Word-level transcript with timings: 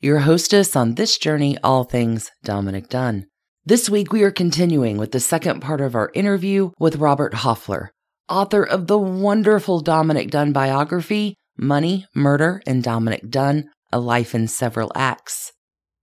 your 0.00 0.20
hostess 0.20 0.76
on 0.76 0.94
this 0.94 1.18
journey, 1.18 1.58
all 1.64 1.84
things 1.84 2.30
Dominic 2.44 2.88
Dunne. 2.88 3.26
This 3.64 3.90
week, 3.90 4.12
we 4.12 4.22
are 4.22 4.30
continuing 4.30 4.96
with 4.96 5.10
the 5.12 5.20
second 5.20 5.60
part 5.60 5.80
of 5.80 5.94
our 5.94 6.10
interview 6.14 6.70
with 6.78 6.96
Robert 6.96 7.34
Hoffler, 7.34 7.90
author 8.28 8.62
of 8.62 8.86
the 8.86 8.98
wonderful 8.98 9.80
Dominic 9.80 10.30
Dunne 10.30 10.52
biography, 10.52 11.34
Money, 11.56 12.06
Murder, 12.14 12.62
and 12.66 12.82
Dominic 12.82 13.28
Dunne, 13.28 13.68
A 13.92 13.98
Life 13.98 14.34
in 14.34 14.46
Several 14.46 14.92
Acts. 14.94 15.52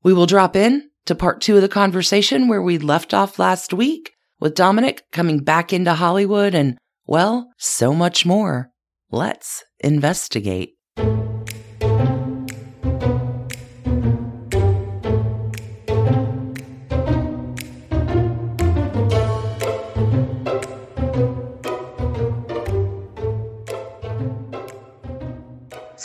We 0.04 0.14
will 0.14 0.26
drop 0.26 0.56
in 0.56 0.90
to 1.06 1.16
part 1.16 1.40
two 1.40 1.56
of 1.56 1.62
the 1.62 1.70
conversation 1.70 2.48
where 2.48 2.62
we 2.62 2.78
left 2.78 3.14
off 3.14 3.40
last 3.40 3.74
week 3.74 4.12
with 4.40 4.56
Dominic 4.56 5.04
coming 5.14 5.40
back 5.40 5.72
into 5.72 5.94
Hollywood 5.94 6.54
and, 6.54 6.78
well, 7.08 7.48
so 7.58 7.94
much 7.94 8.26
more. 8.26 8.72
Let's 9.10 9.64
investigate. 9.80 10.75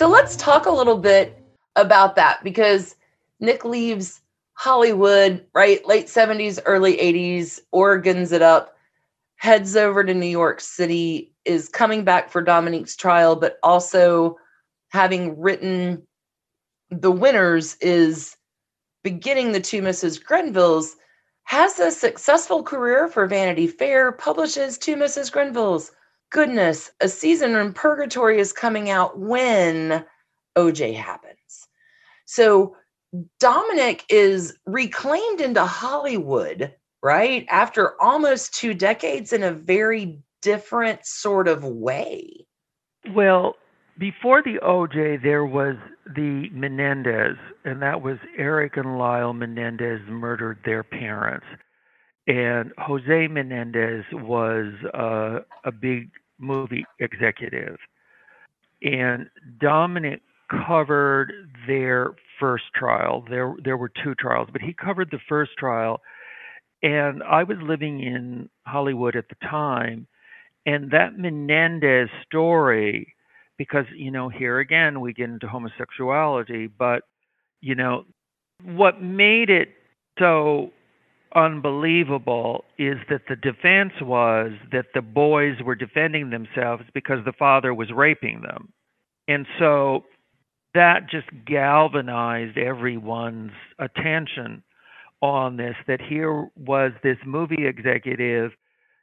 So 0.00 0.08
let's 0.08 0.34
talk 0.34 0.64
a 0.64 0.70
little 0.70 0.96
bit 0.96 1.44
about 1.76 2.16
that 2.16 2.42
because 2.42 2.96
Nick 3.38 3.66
leaves 3.66 4.22
Hollywood, 4.54 5.44
right? 5.52 5.86
Late 5.86 6.06
70s, 6.06 6.58
early 6.64 6.96
80s, 6.96 7.60
Oregon's 7.70 8.32
it 8.32 8.40
up, 8.40 8.74
heads 9.36 9.76
over 9.76 10.02
to 10.02 10.14
New 10.14 10.24
York 10.24 10.62
City, 10.62 11.34
is 11.44 11.68
coming 11.68 12.02
back 12.02 12.30
for 12.30 12.40
Dominique's 12.40 12.96
trial, 12.96 13.36
but 13.36 13.58
also 13.62 14.38
having 14.88 15.38
written 15.38 16.02
The 16.90 17.12
Winners, 17.12 17.76
is 17.82 18.38
beginning 19.04 19.52
the 19.52 19.60
two 19.60 19.82
Mrs. 19.82 20.18
Grenvilles, 20.24 20.92
has 21.42 21.78
a 21.78 21.90
successful 21.90 22.62
career 22.62 23.06
for 23.06 23.26
Vanity 23.26 23.66
Fair, 23.66 24.12
publishes 24.12 24.78
two 24.78 24.96
Mrs. 24.96 25.30
Grenvilles, 25.30 25.90
goodness, 26.30 26.90
a 27.00 27.08
season 27.08 27.54
in 27.56 27.72
purgatory 27.72 28.40
is 28.40 28.52
coming 28.52 28.90
out 28.90 29.18
when 29.18 30.04
OJ 30.56 30.94
happens. 30.94 31.68
So 32.24 32.76
Dominic 33.38 34.04
is 34.08 34.56
reclaimed 34.66 35.40
into 35.40 35.64
Hollywood, 35.64 36.74
right? 37.02 37.44
After 37.48 38.00
almost 38.00 38.54
two 38.54 38.74
decades 38.74 39.32
in 39.32 39.42
a 39.42 39.52
very 39.52 40.20
different 40.40 41.04
sort 41.04 41.48
of 41.48 41.64
way. 41.64 42.46
Well, 43.14 43.56
before 43.98 44.42
the 44.42 44.58
OJ, 44.62 45.22
there 45.22 45.44
was 45.44 45.76
the 46.06 46.48
Menendez, 46.52 47.36
and 47.64 47.82
that 47.82 48.00
was 48.00 48.18
Eric 48.38 48.76
and 48.76 48.98
Lyle 48.98 49.32
Menendez 49.32 50.00
murdered 50.08 50.58
their 50.64 50.82
parents 50.82 51.46
and 52.30 52.72
Jose 52.78 53.26
Menendez 53.26 54.04
was 54.12 54.72
uh, 54.94 55.40
a 55.64 55.72
big 55.72 56.10
movie 56.38 56.84
executive, 57.00 57.76
and 58.82 59.28
Dominic 59.58 60.22
covered 60.48 61.32
their 61.66 62.12
first 62.38 62.64
trial. 62.72 63.24
There 63.28 63.56
there 63.64 63.76
were 63.76 63.90
two 64.04 64.14
trials, 64.14 64.48
but 64.52 64.62
he 64.62 64.72
covered 64.72 65.10
the 65.10 65.18
first 65.28 65.52
trial, 65.58 66.02
and 66.84 67.20
I 67.24 67.42
was 67.42 67.58
living 67.60 68.00
in 68.00 68.48
Hollywood 68.64 69.16
at 69.16 69.28
the 69.28 69.46
time, 69.48 70.06
and 70.66 70.88
that 70.92 71.18
Menendez 71.18 72.10
story, 72.24 73.12
because 73.58 73.86
you 73.96 74.12
know 74.12 74.28
here 74.28 74.60
again 74.60 75.00
we 75.00 75.12
get 75.12 75.30
into 75.30 75.48
homosexuality, 75.48 76.68
but 76.68 77.02
you 77.60 77.74
know 77.74 78.04
what 78.62 79.02
made 79.02 79.50
it 79.50 79.70
so 80.16 80.70
unbelievable 81.34 82.64
is 82.78 82.96
that 83.08 83.22
the 83.28 83.36
defense 83.36 83.92
was 84.00 84.52
that 84.72 84.86
the 84.94 85.02
boys 85.02 85.56
were 85.64 85.74
defending 85.74 86.30
themselves 86.30 86.84
because 86.94 87.24
the 87.24 87.32
father 87.32 87.72
was 87.74 87.90
raping 87.92 88.42
them. 88.42 88.72
And 89.28 89.46
so 89.58 90.04
that 90.74 91.08
just 91.10 91.28
galvanized 91.46 92.58
everyone's 92.58 93.52
attention 93.78 94.62
on 95.22 95.56
this 95.56 95.74
that 95.86 96.00
here 96.00 96.48
was 96.56 96.92
this 97.02 97.18
movie 97.26 97.66
executive 97.66 98.52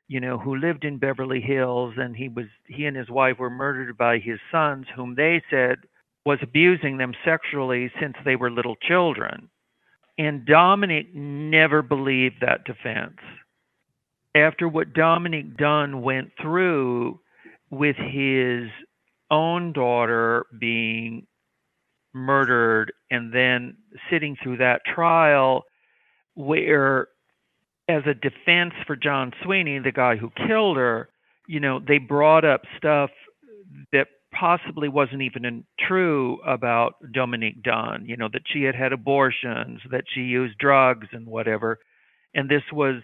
you 0.08 0.20
know 0.20 0.38
who 0.38 0.56
lived 0.56 0.84
in 0.84 0.98
Beverly 0.98 1.42
Hills 1.42 1.94
and 1.98 2.16
he 2.16 2.28
was 2.30 2.46
he 2.66 2.86
and 2.86 2.98
his 2.98 3.10
wife 3.10 3.38
were 3.38 3.50
murdered 3.50 3.98
by 3.98 4.18
his 4.18 4.40
sons 4.52 4.88
whom 4.96 5.16
they 5.16 5.44
said 5.50 5.78
was 6.26 6.40
abusing 6.42 6.98
them 6.98 7.14
sexually 7.24 7.92
since 8.02 8.16
they 8.26 8.36
were 8.36 8.50
little 8.50 8.76
children 8.76 9.50
and 10.18 10.46
Dominic 10.46 11.14
never 11.14 11.82
believed 11.82 12.36
that 12.42 12.66
defense. 12.66 13.18
After 14.36 14.68
what 14.68 14.94
Dominic 14.94 15.58
Dunne 15.58 16.02
went 16.02 16.32
through 16.42 17.20
with 17.70 17.96
his 17.98 18.70
own 19.30 19.74
daughter 19.74 20.46
being 20.60 21.28
murdered 22.14 22.94
and 23.12 23.34
then 23.34 23.78
sitting 24.10 24.36
through 24.42 24.58
that 24.58 24.82
trial 24.86 25.64
where 26.36 27.08
as 27.90 28.04
a 28.06 28.14
defense 28.14 28.74
for 28.86 28.96
John 28.96 29.32
Sweeney, 29.44 29.80
the 29.80 29.92
guy 29.92 30.18
who 30.18 30.32
killed 30.48 30.78
her, 30.78 31.10
you 31.48 31.60
know, 31.60 31.80
they 31.80 31.98
brought 31.98 32.44
up 32.46 32.62
stuff 32.78 33.10
that 33.92 34.08
possibly 34.38 34.88
wasn't 34.90 35.22
even 35.22 35.64
true 35.80 36.40
about 36.46 36.96
Dominique 37.14 37.64
Dunne, 37.64 38.06
you 38.06 38.18
know, 38.18 38.30
that 38.32 38.44
she 38.46 38.64
had 38.64 38.76
had 38.76 38.94
abortions, 38.94 39.80
that 39.92 40.04
she 40.14 40.22
used 40.22 40.58
drugs 40.58 41.08
and 41.12 41.26
whatever. 41.26 41.80
And 42.34 42.50
this 42.50 42.64
was, 42.72 43.02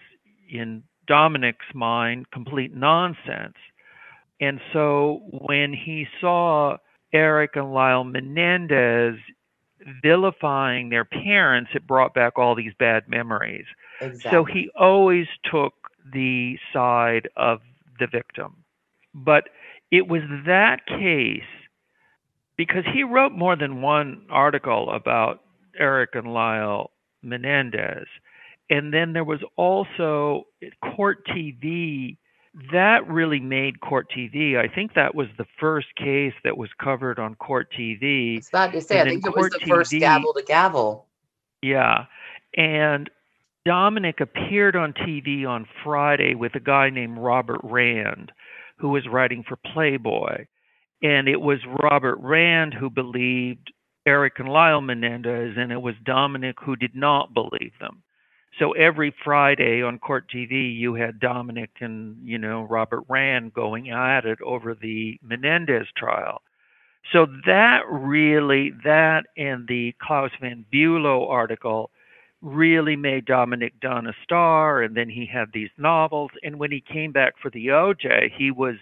in 0.50 0.84
Dominick's 1.06 1.74
mind, 1.74 2.30
complete 2.30 2.74
nonsense. 2.74 3.56
And 4.40 4.60
so 4.72 5.22
when 5.30 5.72
he 5.72 6.06
saw 6.20 6.76
Eric 7.12 7.52
and 7.54 7.72
Lyle 7.72 8.04
Menendez 8.04 9.16
vilifying 10.02 10.88
their 10.88 11.04
parents, 11.04 11.70
it 11.74 11.86
brought 11.86 12.14
back 12.14 12.38
all 12.38 12.54
these 12.54 12.72
bad 12.78 13.08
memories. 13.08 13.66
Exactly. 14.00 14.30
So 14.30 14.44
he 14.44 14.70
always 14.78 15.26
took 15.50 15.74
the 16.12 16.58
side 16.72 17.28
of 17.36 17.60
the 17.98 18.06
victim. 18.06 18.64
But 19.14 19.44
it 19.94 20.08
was 20.08 20.22
that 20.44 20.84
case 20.86 21.42
because 22.56 22.82
he 22.92 23.04
wrote 23.04 23.30
more 23.30 23.54
than 23.54 23.80
one 23.80 24.26
article 24.28 24.90
about 24.90 25.40
Eric 25.78 26.10
and 26.14 26.34
Lyle 26.34 26.90
Menendez. 27.22 28.06
And 28.68 28.92
then 28.92 29.12
there 29.12 29.22
was 29.22 29.38
also 29.54 30.46
Court 30.96 31.24
TV. 31.28 32.16
That 32.72 33.08
really 33.08 33.38
made 33.38 33.80
Court 33.80 34.08
TV. 34.10 34.58
I 34.58 34.66
think 34.66 34.94
that 34.94 35.14
was 35.14 35.28
the 35.38 35.46
first 35.60 35.94
case 35.94 36.34
that 36.42 36.56
was 36.56 36.70
covered 36.82 37.20
on 37.20 37.36
Court 37.36 37.68
TV. 37.72 38.34
I 38.34 38.38
was 38.38 38.48
about 38.48 38.72
to 38.72 38.80
say, 38.80 38.98
And 38.98 39.08
I 39.08 39.12
think 39.12 39.26
it 39.26 39.36
was 39.36 39.50
the 39.50 39.64
first 39.64 39.92
gavel 39.92 40.32
to 40.32 40.42
gavel. 40.42 41.06
Yeah. 41.62 42.06
And 42.56 43.08
Dominic 43.64 44.20
appeared 44.20 44.74
on 44.74 44.92
TV 44.92 45.46
on 45.46 45.68
Friday 45.84 46.34
with 46.34 46.56
a 46.56 46.60
guy 46.60 46.90
named 46.90 47.18
Robert 47.18 47.60
Rand, 47.62 48.32
who 48.84 48.90
was 48.90 49.08
writing 49.10 49.42
for 49.48 49.56
Playboy. 49.72 50.44
And 51.02 51.26
it 51.26 51.40
was 51.40 51.58
Robert 51.82 52.18
Rand 52.20 52.74
who 52.74 52.90
believed 52.90 53.72
Eric 54.06 54.34
and 54.36 54.48
Lyle 54.50 54.82
Menendez, 54.82 55.54
and 55.56 55.72
it 55.72 55.80
was 55.80 55.94
Dominic 56.04 56.56
who 56.62 56.76
did 56.76 56.94
not 56.94 57.32
believe 57.32 57.72
them. 57.80 58.02
So 58.58 58.72
every 58.72 59.14
Friday 59.24 59.80
on 59.80 59.98
Court 59.98 60.26
TV, 60.28 60.76
you 60.76 60.96
had 60.96 61.18
Dominic 61.18 61.70
and 61.80 62.18
you 62.22 62.36
know 62.36 62.66
Robert 62.68 63.04
Rand 63.08 63.54
going 63.54 63.88
at 63.88 64.26
it 64.26 64.38
over 64.42 64.74
the 64.74 65.18
Menendez 65.22 65.86
trial. 65.96 66.42
So 67.10 67.24
that 67.46 67.84
really, 67.90 68.70
that 68.84 69.22
and 69.38 69.66
the 69.66 69.94
Klaus 70.02 70.30
Van 70.42 70.66
Bulow 70.70 71.26
article 71.26 71.90
really 72.44 72.94
made 72.94 73.24
Dominic 73.24 73.80
Dunne 73.80 74.06
a 74.06 74.12
star. 74.22 74.82
And 74.82 74.96
then 74.96 75.08
he 75.08 75.26
had 75.26 75.48
these 75.52 75.70
novels. 75.76 76.30
And 76.42 76.58
when 76.58 76.70
he 76.70 76.80
came 76.80 77.10
back 77.10 77.34
for 77.40 77.50
the 77.50 77.68
OJ, 77.68 78.30
he 78.36 78.50
was 78.50 78.76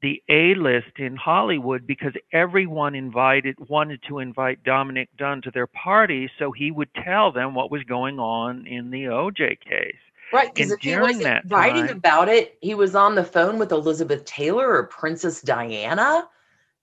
the 0.00 0.22
A 0.28 0.54
list 0.54 0.98
in 0.98 1.16
Hollywood 1.16 1.86
because 1.86 2.12
everyone 2.32 2.94
invited 2.94 3.56
wanted 3.68 4.00
to 4.08 4.20
invite 4.20 4.62
Dominic 4.62 5.08
Dunne 5.18 5.42
to 5.42 5.50
their 5.50 5.66
party 5.66 6.30
so 6.38 6.52
he 6.52 6.70
would 6.70 6.92
tell 6.94 7.32
them 7.32 7.54
what 7.54 7.70
was 7.70 7.82
going 7.82 8.20
on 8.20 8.66
in 8.66 8.90
the 8.90 9.04
OJ 9.06 9.58
case. 9.60 9.96
Right, 10.32 10.54
because 10.54 10.72
if 10.72 10.80
he 10.80 10.96
wasn't 10.96 11.50
writing 11.50 11.86
time, 11.86 11.96
about 11.96 12.28
it, 12.28 12.58
he 12.60 12.74
was 12.74 12.94
on 12.94 13.14
the 13.14 13.24
phone 13.24 13.58
with 13.58 13.72
Elizabeth 13.72 14.24
Taylor 14.24 14.68
or 14.68 14.84
Princess 14.84 15.40
Diana 15.40 16.28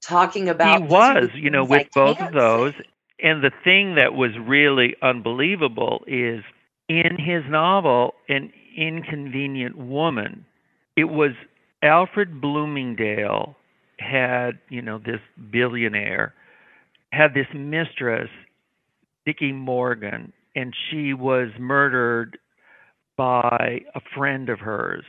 talking 0.02 0.50
about 0.50 0.82
He 0.82 0.88
was, 0.88 1.30
you 1.36 1.52
know, 1.52 1.64
with 1.64 1.88
both 1.94 2.20
of 2.20 2.34
those. 2.34 2.74
And 3.22 3.44
the 3.44 3.52
thing 3.64 3.96
that 3.96 4.14
was 4.14 4.32
really 4.40 4.96
unbelievable 5.02 6.04
is 6.08 6.44
in 6.90 7.18
his 7.18 7.44
novel 7.50 8.16
An 8.28 8.52
Inconvenient 8.76 9.78
Woman, 9.78 10.46
it 10.96 11.06
was 11.06 11.32
Alfred 11.82 12.42
Bloomingdale 12.42 13.56
had, 14.00 14.60
you 14.70 14.82
know, 14.82 14.98
this 14.98 15.22
billionaire 15.50 16.34
had 17.12 17.34
this 17.34 17.48
mistress, 17.54 18.30
Vicki 19.24 19.54
Morgan, 19.54 20.34
and 20.56 20.76
she 20.90 21.14
was 21.14 21.50
murdered 21.58 22.38
by 23.16 23.82
a 23.96 24.02
friend 24.14 24.50
of 24.50 24.60
hers. 24.60 25.06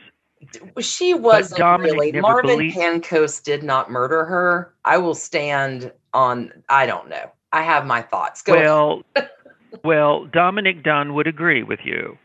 She 0.79 1.13
wasn't 1.13 1.81
really. 1.81 2.11
Marvin 2.13 2.71
believed... 2.71 3.43
Did 3.43 3.63
not 3.63 3.91
murder 3.91 4.23
her. 4.23 4.73
I 4.85 4.97
will 4.97 5.15
stand 5.15 5.91
on. 6.13 6.53
I 6.69 6.85
don't 6.85 7.09
know. 7.09 7.31
I 7.51 7.63
have 7.63 7.85
my 7.85 8.01
thoughts. 8.01 8.41
Go 8.41 8.53
well, 8.53 9.03
well, 9.83 10.25
Dominick 10.25 10.83
Dunne 10.83 11.13
would 11.13 11.27
agree 11.27 11.63
with 11.63 11.79
you. 11.83 12.17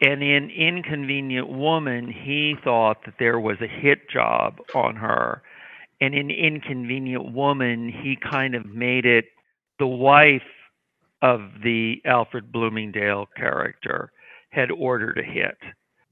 And 0.00 0.22
in 0.22 0.50
Inconvenient 0.50 1.48
Woman, 1.48 2.08
he 2.08 2.56
thought 2.62 3.04
that 3.04 3.14
there 3.18 3.38
was 3.38 3.56
a 3.60 3.68
hit 3.68 4.10
job 4.10 4.58
on 4.74 4.96
her. 4.96 5.42
And 6.00 6.14
in 6.14 6.30
Inconvenient 6.30 7.32
Woman, 7.32 7.88
he 7.88 8.16
kind 8.16 8.54
of 8.54 8.66
made 8.66 9.06
it 9.06 9.26
the 9.78 9.86
wife 9.86 10.42
of 11.22 11.40
the 11.62 12.02
Alfred 12.04 12.52
Bloomingdale 12.52 13.26
character 13.36 14.10
had 14.50 14.70
ordered 14.70 15.18
a 15.18 15.22
hit. 15.22 15.56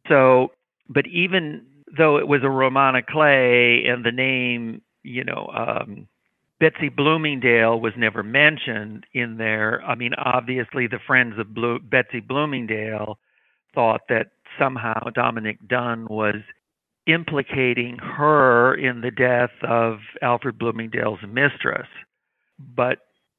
So, 0.08 0.52
but 0.88 1.06
even 1.06 1.66
though 1.96 2.16
it 2.18 2.26
was 2.26 2.40
a 2.42 2.50
roman 2.50 2.94
à 2.94 3.04
clef 3.04 3.92
and 3.92 4.04
the 4.04 4.12
name, 4.12 4.80
you 5.02 5.24
know, 5.24 5.50
um, 5.54 6.06
Betsy 6.62 6.90
Bloomingdale 6.90 7.80
was 7.80 7.92
never 7.96 8.22
mentioned 8.22 9.04
in 9.12 9.36
there. 9.36 9.82
I 9.84 9.96
mean, 9.96 10.14
obviously, 10.14 10.86
the 10.86 11.00
friends 11.04 11.34
of 11.36 11.48
Betsy 11.90 12.20
Bloomingdale 12.20 13.18
thought 13.74 14.02
that 14.08 14.28
somehow 14.60 15.10
Dominic 15.12 15.58
Dunne 15.66 16.06
was 16.08 16.36
implicating 17.08 17.98
her 17.98 18.76
in 18.76 19.00
the 19.00 19.10
death 19.10 19.50
of 19.68 19.98
Alfred 20.22 20.56
Bloomingdale's 20.56 21.18
mistress. 21.28 21.88
But 22.60 22.98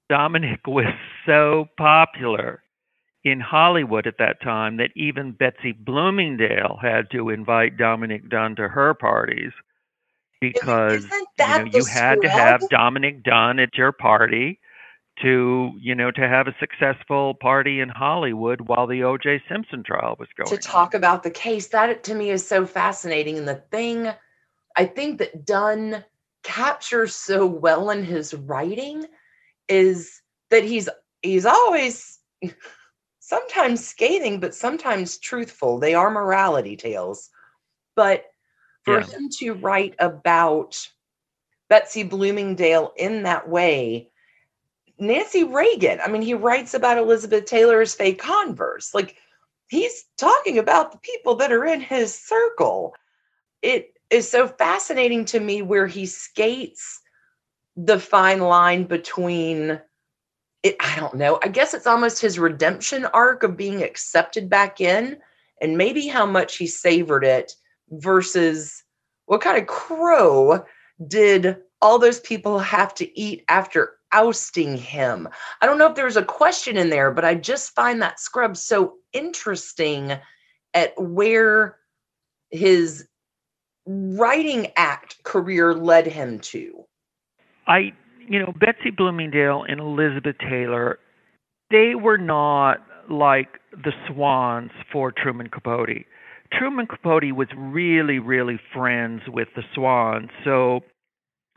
Dominic 0.09 0.59
was 0.67 0.93
so 1.25 1.69
popular 1.77 2.61
in 3.23 3.39
Hollywood 3.39 4.05
at 4.05 4.17
that 4.19 4.41
time 4.41 4.75
that 4.77 4.91
even 4.97 5.31
Betsy 5.31 5.71
Bloomingdale 5.71 6.77
had 6.81 7.09
to 7.11 7.29
invite 7.29 7.77
Dominic 7.77 8.27
Dunne 8.27 8.57
to 8.57 8.67
her 8.67 8.93
parties 8.93 9.53
because 10.51 11.03
you, 11.03 11.25
know, 11.39 11.65
you 11.73 11.85
had 11.85 12.21
to 12.21 12.29
have 12.29 12.61
Dominic 12.69 13.23
Dunne 13.23 13.59
at 13.59 13.75
your 13.75 13.91
party 13.91 14.59
to 15.21 15.71
you 15.79 15.93
know 15.93 16.11
to 16.11 16.27
have 16.27 16.47
a 16.47 16.55
successful 16.59 17.35
party 17.35 17.79
in 17.79 17.89
Hollywood 17.89 18.61
while 18.61 18.87
the 18.87 19.03
O.J. 19.03 19.43
Simpson 19.47 19.83
trial 19.83 20.15
was 20.19 20.27
going. 20.37 20.49
To 20.49 20.57
talk 20.57 20.93
on. 20.93 20.99
about 20.99 21.23
the 21.23 21.29
case, 21.29 21.67
that 21.67 22.03
to 22.03 22.15
me 22.15 22.29
is 22.29 22.45
so 22.45 22.65
fascinating, 22.65 23.37
and 23.37 23.47
the 23.47 23.63
thing 23.71 24.11
I 24.75 24.85
think 24.85 25.19
that 25.19 25.45
Dunne 25.45 26.03
captures 26.43 27.15
so 27.15 27.45
well 27.45 27.89
in 27.89 28.03
his 28.03 28.33
writing 28.33 29.05
is 29.69 30.21
that 30.49 30.63
he's 30.63 30.89
he's 31.21 31.45
always 31.45 32.19
sometimes 33.19 33.85
scathing, 33.85 34.39
but 34.39 34.55
sometimes 34.55 35.17
truthful. 35.17 35.79
They 35.79 35.93
are 35.93 36.11
morality 36.11 36.75
tales, 36.75 37.29
but 37.95 38.25
for 38.83 38.99
yeah. 38.99 39.05
him 39.05 39.29
to 39.39 39.53
write 39.53 39.95
about 39.99 40.87
Betsy 41.69 42.03
Bloomingdale 42.03 42.93
in 42.97 43.23
that 43.23 43.49
way 43.49 44.09
Nancy 44.99 45.43
Reagan. 45.43 45.99
I 46.03 46.07
mean, 46.07 46.21
he 46.21 46.33
writes 46.33 46.73
about 46.73 46.97
Elizabeth 46.97 47.45
Taylor's 47.45 47.93
fake 47.93 48.19
converse. 48.19 48.93
Like 48.93 49.17
he's 49.67 50.05
talking 50.17 50.57
about 50.57 50.91
the 50.91 50.97
people 50.99 51.35
that 51.35 51.51
are 51.51 51.65
in 51.65 51.81
his 51.81 52.13
circle. 52.13 52.93
It 53.61 53.93
is 54.09 54.29
so 54.29 54.47
fascinating 54.47 55.25
to 55.25 55.39
me 55.39 55.61
where 55.61 55.87
he 55.87 56.05
skates 56.05 57.01
the 57.75 57.99
fine 57.99 58.39
line 58.39 58.83
between 58.83 59.81
it, 60.61 60.75
I 60.79 60.95
don't 60.95 61.15
know. 61.15 61.39
I 61.43 61.49
guess 61.49 61.73
it's 61.73 61.87
almost 61.87 62.21
his 62.21 62.39
redemption 62.39 63.05
arc 63.05 63.43
of 63.43 63.57
being 63.57 63.83
accepted 63.83 64.49
back 64.49 64.79
in 64.79 65.17
and 65.59 65.77
maybe 65.77 66.07
how 66.07 66.25
much 66.25 66.55
he 66.55 66.67
savored 66.67 67.25
it 67.25 67.55
versus 67.99 68.83
what 69.25 69.41
kind 69.41 69.57
of 69.57 69.67
crow 69.67 70.63
did 71.07 71.57
all 71.81 71.99
those 71.99 72.19
people 72.19 72.59
have 72.59 72.93
to 72.95 73.19
eat 73.19 73.43
after 73.49 73.97
ousting 74.13 74.77
him. 74.77 75.27
I 75.61 75.65
don't 75.65 75.77
know 75.77 75.87
if 75.89 75.95
there's 75.95 76.17
a 76.17 76.23
question 76.23 76.77
in 76.77 76.89
there, 76.89 77.11
but 77.11 77.25
I 77.25 77.35
just 77.35 77.75
find 77.75 78.01
that 78.01 78.19
scrub 78.19 78.55
so 78.55 78.95
interesting 79.11 80.13
at 80.73 80.93
where 80.97 81.77
his 82.51 83.07
writing 83.85 84.67
act 84.77 85.21
career 85.23 85.73
led 85.73 86.07
him 86.07 86.39
to. 86.39 86.85
I, 87.67 87.93
you 88.27 88.39
know, 88.39 88.53
Betsy 88.59 88.91
Bloomingdale 88.91 89.65
and 89.67 89.79
Elizabeth 89.79 90.37
Taylor, 90.39 90.99
they 91.69 91.95
were 91.95 92.17
not 92.17 92.77
like 93.09 93.59
the 93.71 93.91
swans 94.07 94.71
for 94.91 95.11
Truman 95.11 95.49
Capote. 95.49 96.05
Truman 96.57 96.87
Capote 96.87 97.33
was 97.35 97.47
really, 97.57 98.19
really 98.19 98.59
friends 98.73 99.21
with 99.27 99.47
the 99.55 99.63
swans. 99.73 100.29
So 100.43 100.81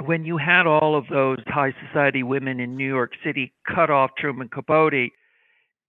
when 0.04 0.24
you 0.24 0.38
had 0.38 0.66
all 0.66 0.96
of 0.96 1.06
those 1.08 1.38
high 1.46 1.74
society 1.86 2.22
women 2.22 2.60
in 2.60 2.76
New 2.76 2.88
York 2.88 3.12
City 3.24 3.52
cut 3.66 3.90
off 3.90 4.10
Truman 4.18 4.48
Capote, 4.48 5.10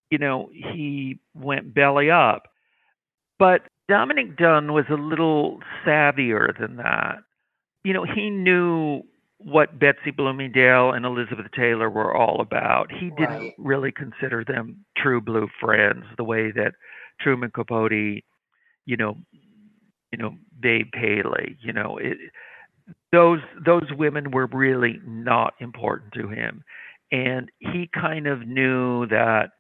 you 0.09 0.18
know, 0.18 0.50
he 0.51 1.19
went 1.33 1.74
belly 1.74 2.09
up. 2.09 2.44
But 3.39 3.62
Dominic 3.88 4.38
Dunne 4.38 4.74
was 4.74 4.86
a 4.89 4.95
little 4.95 5.59
savvier 5.86 6.57
than 6.59 6.77
that. 6.77 7.19
You 7.83 7.94
know, 7.94 8.06
he 8.06 8.30
knew 8.30 9.04
what 9.39 9.80
Betsy 9.80 10.12
Bloomingdale 10.12 10.92
and 10.92 11.06
Elizabeth 11.06 11.45
Taylor 11.56 11.89
were 11.89 12.15
all 12.15 12.42
about. 12.42 12.92
He 12.92 13.12
didn't 13.12 13.30
right. 13.30 13.54
really 13.57 13.92
consider 13.92 14.44
them 14.44 14.86
true 14.98 15.21
blue 15.21 15.48
friends 15.59 16.06
the 16.18 16.24
way 16.24 16.51
that 16.51 16.74
Truman 17.21 17.51
Capote, 17.51 18.23
you 18.87 18.97
know, 18.97 19.17
you 20.11 20.17
know, 20.17 20.35
Babe 20.59 20.87
Paley, 20.94 21.57
you 21.61 21.73
know, 21.73 21.97
it, 21.97 22.17
those 23.11 23.39
those 23.63 23.83
women 23.91 24.31
were 24.31 24.47
really 24.47 24.99
not 25.06 25.53
important 25.59 26.13
to 26.13 26.29
him. 26.29 26.63
And 27.11 27.51
he 27.59 27.89
kind 27.94 28.27
of 28.27 28.47
knew 28.47 29.06
that 29.07 29.51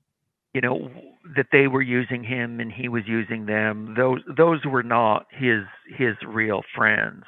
you 0.53 0.61
know 0.61 0.89
that 1.35 1.47
they 1.51 1.67
were 1.67 1.81
using 1.81 2.23
him 2.23 2.59
and 2.59 2.71
he 2.71 2.87
was 2.89 3.03
using 3.05 3.45
them. 3.45 3.93
Those 3.97 4.21
those 4.35 4.65
were 4.65 4.83
not 4.83 5.27
his 5.31 5.63
his 5.87 6.15
real 6.25 6.63
friends. 6.75 7.23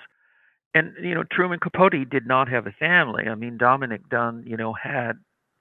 And 0.74 0.94
you 1.02 1.14
know 1.14 1.24
Truman 1.32 1.60
Capote 1.60 2.10
did 2.10 2.26
not 2.26 2.50
have 2.50 2.66
a 2.66 2.72
family. 2.72 3.26
I 3.30 3.36
mean 3.36 3.58
Dominic 3.58 4.10
Dunne 4.10 4.44
you 4.48 4.58
know 4.58 4.74
had 4.74 5.14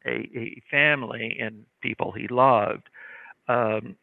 a 0.06 0.28
a 0.36 0.62
family 0.70 1.36
and 1.40 1.64
people 1.82 2.12
he 2.12 2.28
loved. 2.28 2.88
Um 3.48 3.96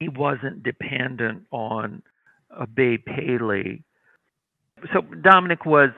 he 0.00 0.08
wasn't 0.08 0.62
dependent 0.62 1.44
on 1.50 2.02
a 2.50 2.66
Babe 2.66 3.04
Paley 3.04 3.84
so 4.92 5.00
Dominic 5.22 5.64
was 5.64 5.90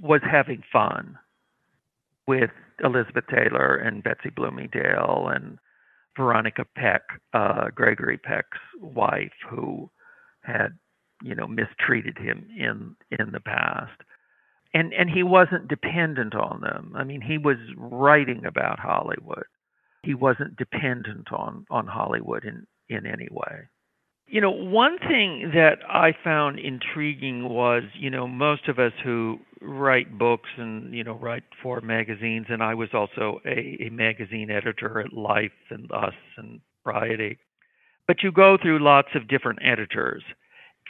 was 0.00 0.20
having 0.30 0.62
fun 0.72 1.18
with 2.26 2.50
Elizabeth 2.82 3.24
Taylor 3.28 3.76
and 3.76 4.02
Betsy 4.02 4.30
Bloomingdale 4.30 5.28
and 5.34 5.58
Veronica 6.16 6.64
Peck, 6.76 7.02
uh, 7.34 7.68
Gregory 7.74 8.18
Peck's 8.18 8.58
wife, 8.80 9.32
who 9.48 9.90
had 10.42 10.78
you 11.22 11.34
know 11.34 11.46
mistreated 11.46 12.18
him 12.18 12.46
in 12.56 12.96
in 13.18 13.32
the 13.32 13.40
past. 13.40 14.00
And 14.72 14.92
and 14.92 15.10
he 15.10 15.22
wasn't 15.22 15.68
dependent 15.68 16.34
on 16.34 16.60
them. 16.60 16.92
I 16.96 17.04
mean 17.04 17.20
he 17.20 17.38
was 17.38 17.58
writing 17.76 18.44
about 18.46 18.78
hollywood. 18.78 19.44
He 20.02 20.14
wasn't 20.14 20.56
dependent 20.56 21.32
on 21.32 21.66
on 21.70 21.86
hollywood 21.86 22.44
in 22.44 22.66
in 22.90 23.06
any 23.06 23.28
way 23.30 23.68
you 24.30 24.40
know, 24.40 24.50
one 24.50 24.96
thing 24.98 25.50
that 25.54 25.78
I 25.88 26.12
found 26.22 26.60
intriguing 26.60 27.48
was, 27.48 27.82
you 27.98 28.10
know, 28.10 28.28
most 28.28 28.68
of 28.68 28.78
us 28.78 28.92
who 29.02 29.40
write 29.60 30.16
books 30.16 30.48
and, 30.56 30.94
you 30.94 31.02
know, 31.02 31.14
write 31.14 31.42
for 31.60 31.80
magazines, 31.80 32.46
and 32.48 32.62
I 32.62 32.74
was 32.74 32.90
also 32.94 33.40
a, 33.44 33.86
a 33.86 33.90
magazine 33.90 34.48
editor 34.50 35.00
at 35.00 35.12
Life 35.12 35.50
and 35.70 35.90
Us 35.90 36.14
and 36.36 36.60
Variety. 36.84 37.38
But 38.06 38.22
you 38.22 38.30
go 38.30 38.56
through 38.56 38.78
lots 38.78 39.08
of 39.16 39.26
different 39.26 39.58
editors. 39.64 40.22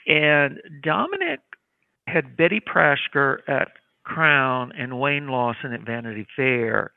And 0.07 0.61
Dominic 0.83 1.41
had 2.07 2.37
Betty 2.37 2.61
Prashker 2.61 3.39
at 3.49 3.69
Crown 4.05 4.73
and 4.79 5.01
Wayne 5.01 5.29
Lawson 5.29 5.73
at 5.73 5.87
Vanity 5.87 6.27
Fair. 6.37 6.93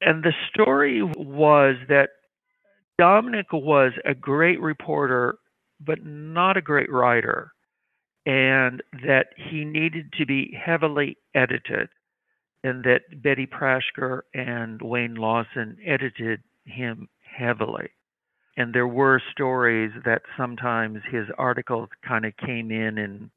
And 0.00 0.24
the 0.24 0.32
story 0.52 1.02
was 1.02 1.76
that 1.88 2.08
Dominic 2.98 3.52
was 3.52 3.92
a 4.04 4.14
great 4.14 4.60
reporter, 4.60 5.38
but 5.80 6.04
not 6.04 6.56
a 6.56 6.62
great 6.62 6.90
writer, 6.90 7.52
and 8.24 8.82
that 9.04 9.28
he 9.36 9.64
needed 9.64 10.12
to 10.18 10.26
be 10.26 10.56
heavily 10.64 11.18
edited, 11.34 11.88
and 12.62 12.84
that 12.84 13.22
Betty 13.22 13.46
Prashker 13.46 14.22
and 14.32 14.80
Wayne 14.80 15.16
Lawson 15.16 15.76
edited 15.84 16.42
him 16.64 17.08
heavily. 17.20 17.90
And 18.56 18.72
there 18.72 18.86
were 18.86 19.20
stories 19.32 19.90
that 20.04 20.22
sometimes 20.36 21.00
his 21.10 21.26
articles 21.36 21.88
kind 22.06 22.24
of 22.24 22.36
came 22.36 22.70
in 22.70 22.98
in 22.98 23.30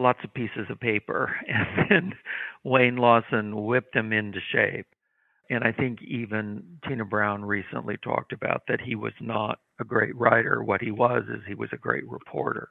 lots 0.00 0.18
of 0.24 0.34
pieces 0.34 0.66
of 0.68 0.80
paper, 0.80 1.36
and 1.48 1.88
then 1.88 2.12
Wayne 2.64 2.96
Lawson 2.96 3.64
whipped 3.64 3.94
them 3.94 4.12
into 4.12 4.40
shape. 4.52 4.86
And 5.48 5.62
I 5.62 5.72
think 5.72 6.02
even 6.02 6.78
Tina 6.86 7.04
Brown 7.04 7.44
recently 7.44 7.96
talked 7.98 8.32
about 8.32 8.62
that 8.68 8.80
he 8.80 8.94
was 8.94 9.12
not 9.20 9.58
a 9.80 9.84
great 9.84 10.16
writer. 10.16 10.62
What 10.62 10.80
he 10.80 10.90
was 10.90 11.24
is 11.28 11.42
he 11.46 11.54
was 11.54 11.68
a 11.72 11.76
great 11.78 12.08
reporter. 12.08 12.70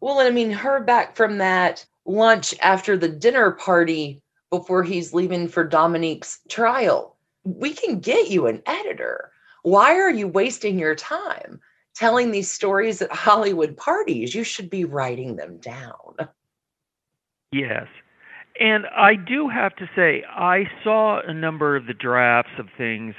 Well, 0.00 0.20
and 0.20 0.28
I 0.28 0.30
mean, 0.30 0.50
her 0.50 0.80
back 0.80 1.16
from 1.16 1.38
that 1.38 1.84
lunch 2.04 2.54
after 2.60 2.96
the 2.96 3.08
dinner 3.08 3.52
party 3.52 4.22
before 4.50 4.84
he's 4.84 5.14
leaving 5.14 5.48
for 5.48 5.64
Dominique's 5.64 6.40
trial. 6.48 7.16
We 7.44 7.72
can 7.72 8.00
get 8.00 8.28
you 8.28 8.46
an 8.46 8.62
editor. 8.66 9.32
Why 9.62 9.94
are 9.94 10.10
you 10.10 10.28
wasting 10.28 10.78
your 10.78 10.94
time 10.94 11.60
telling 11.94 12.30
these 12.30 12.50
stories 12.50 13.00
at 13.00 13.12
Hollywood 13.12 13.76
parties? 13.76 14.34
You 14.34 14.44
should 14.44 14.70
be 14.70 14.84
writing 14.84 15.36
them 15.36 15.58
down. 15.58 16.28
Yes. 17.52 17.86
And 18.58 18.86
I 18.86 19.14
do 19.14 19.48
have 19.48 19.74
to 19.76 19.88
say, 19.96 20.24
I 20.28 20.64
saw 20.84 21.20
a 21.20 21.32
number 21.32 21.76
of 21.76 21.86
the 21.86 21.94
drafts 21.94 22.52
of 22.58 22.66
things. 22.76 23.14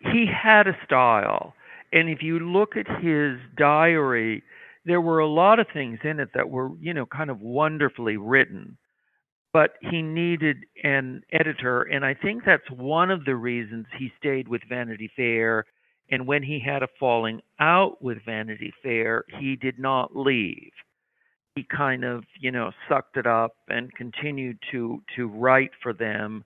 He 0.00 0.26
had 0.26 0.66
a 0.66 0.76
style. 0.84 1.54
And 1.92 2.08
if 2.08 2.22
you 2.22 2.40
look 2.40 2.76
at 2.76 3.00
his 3.00 3.38
diary, 3.56 4.42
there 4.84 5.00
were 5.00 5.20
a 5.20 5.28
lot 5.28 5.60
of 5.60 5.66
things 5.72 6.00
in 6.02 6.18
it 6.18 6.30
that 6.34 6.50
were, 6.50 6.70
you 6.80 6.92
know, 6.92 7.06
kind 7.06 7.30
of 7.30 7.40
wonderfully 7.40 8.16
written. 8.16 8.76
But 9.52 9.74
he 9.80 10.02
needed 10.02 10.56
an 10.82 11.22
editor. 11.32 11.82
And 11.82 12.04
I 12.04 12.14
think 12.14 12.42
that's 12.44 12.68
one 12.70 13.10
of 13.10 13.24
the 13.24 13.36
reasons 13.36 13.86
he 13.96 14.10
stayed 14.18 14.48
with 14.48 14.62
Vanity 14.68 15.10
Fair. 15.14 15.64
And 16.10 16.26
when 16.26 16.42
he 16.42 16.60
had 16.60 16.82
a 16.82 16.88
falling 16.98 17.40
out 17.60 18.02
with 18.02 18.18
Vanity 18.26 18.72
Fair, 18.82 19.24
he 19.40 19.56
did 19.56 19.78
not 19.78 20.16
leave 20.16 20.72
he 21.54 21.64
kind 21.64 22.04
of 22.04 22.24
you 22.40 22.50
know 22.50 22.70
sucked 22.88 23.16
it 23.16 23.26
up 23.26 23.52
and 23.68 23.92
continued 23.94 24.58
to 24.72 25.02
to 25.16 25.28
write 25.28 25.70
for 25.82 25.92
them. 25.92 26.44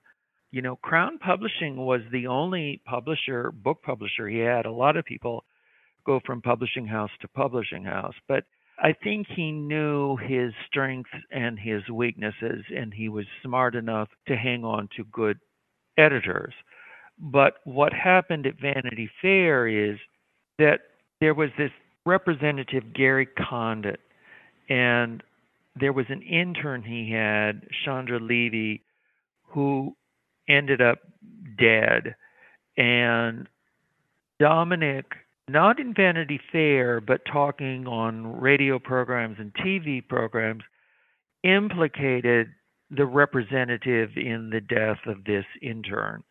You 0.51 0.61
know 0.61 0.75
crown 0.77 1.19
publishing 1.19 1.77
was 1.77 2.01
the 2.11 2.27
only 2.27 2.81
publisher 2.85 3.51
book 3.51 3.81
publisher 3.83 4.27
he 4.27 4.39
had. 4.39 4.65
A 4.65 4.71
lot 4.71 4.97
of 4.97 5.05
people 5.05 5.43
go 6.05 6.19
from 6.25 6.41
publishing 6.41 6.87
house 6.87 7.11
to 7.21 7.27
publishing 7.27 7.83
house 7.83 8.15
but 8.27 8.45
i 8.81 8.93
think 9.03 9.27
he 9.35 9.51
knew 9.51 10.15
his 10.15 10.53
strengths 10.65 11.11
and 11.29 11.59
his 11.59 11.87
weaknesses 11.89 12.63
and 12.75 12.93
he 12.93 13.09
was 13.09 13.25
smart 13.43 13.75
enough 13.75 14.07
to 14.27 14.35
hang 14.35 14.63
on 14.63 14.87
to 14.95 15.03
good 15.11 15.37
editors. 15.97 16.53
But 17.19 17.55
what 17.65 17.91
happened 17.93 18.47
at 18.47 18.59
vanity 18.59 19.09
fair 19.21 19.67
is 19.67 19.97
that 20.57 20.79
there 21.19 21.33
was 21.33 21.49
this 21.57 21.71
representative 22.05 22.93
gary 22.93 23.27
condit 23.37 23.99
and 24.69 25.23
there 25.79 25.93
was 25.93 26.05
an 26.09 26.21
intern 26.21 26.83
he 26.83 27.11
had, 27.11 27.67
Chandra 27.83 28.19
Levy, 28.19 28.83
who 29.49 29.95
ended 30.47 30.81
up 30.81 30.99
dead. 31.57 32.15
And 32.77 33.47
Dominic, 34.39 35.05
not 35.47 35.79
in 35.79 35.93
Vanity 35.93 36.39
Fair, 36.51 37.01
but 37.01 37.21
talking 37.31 37.87
on 37.87 38.39
radio 38.39 38.79
programs 38.79 39.37
and 39.39 39.53
TV 39.55 40.07
programs, 40.07 40.63
implicated 41.43 42.49
the 42.91 43.05
representative 43.05 44.11
in 44.15 44.49
the 44.49 44.61
death 44.61 44.99
of 45.05 45.23
this 45.23 45.45
intern. 45.61 46.23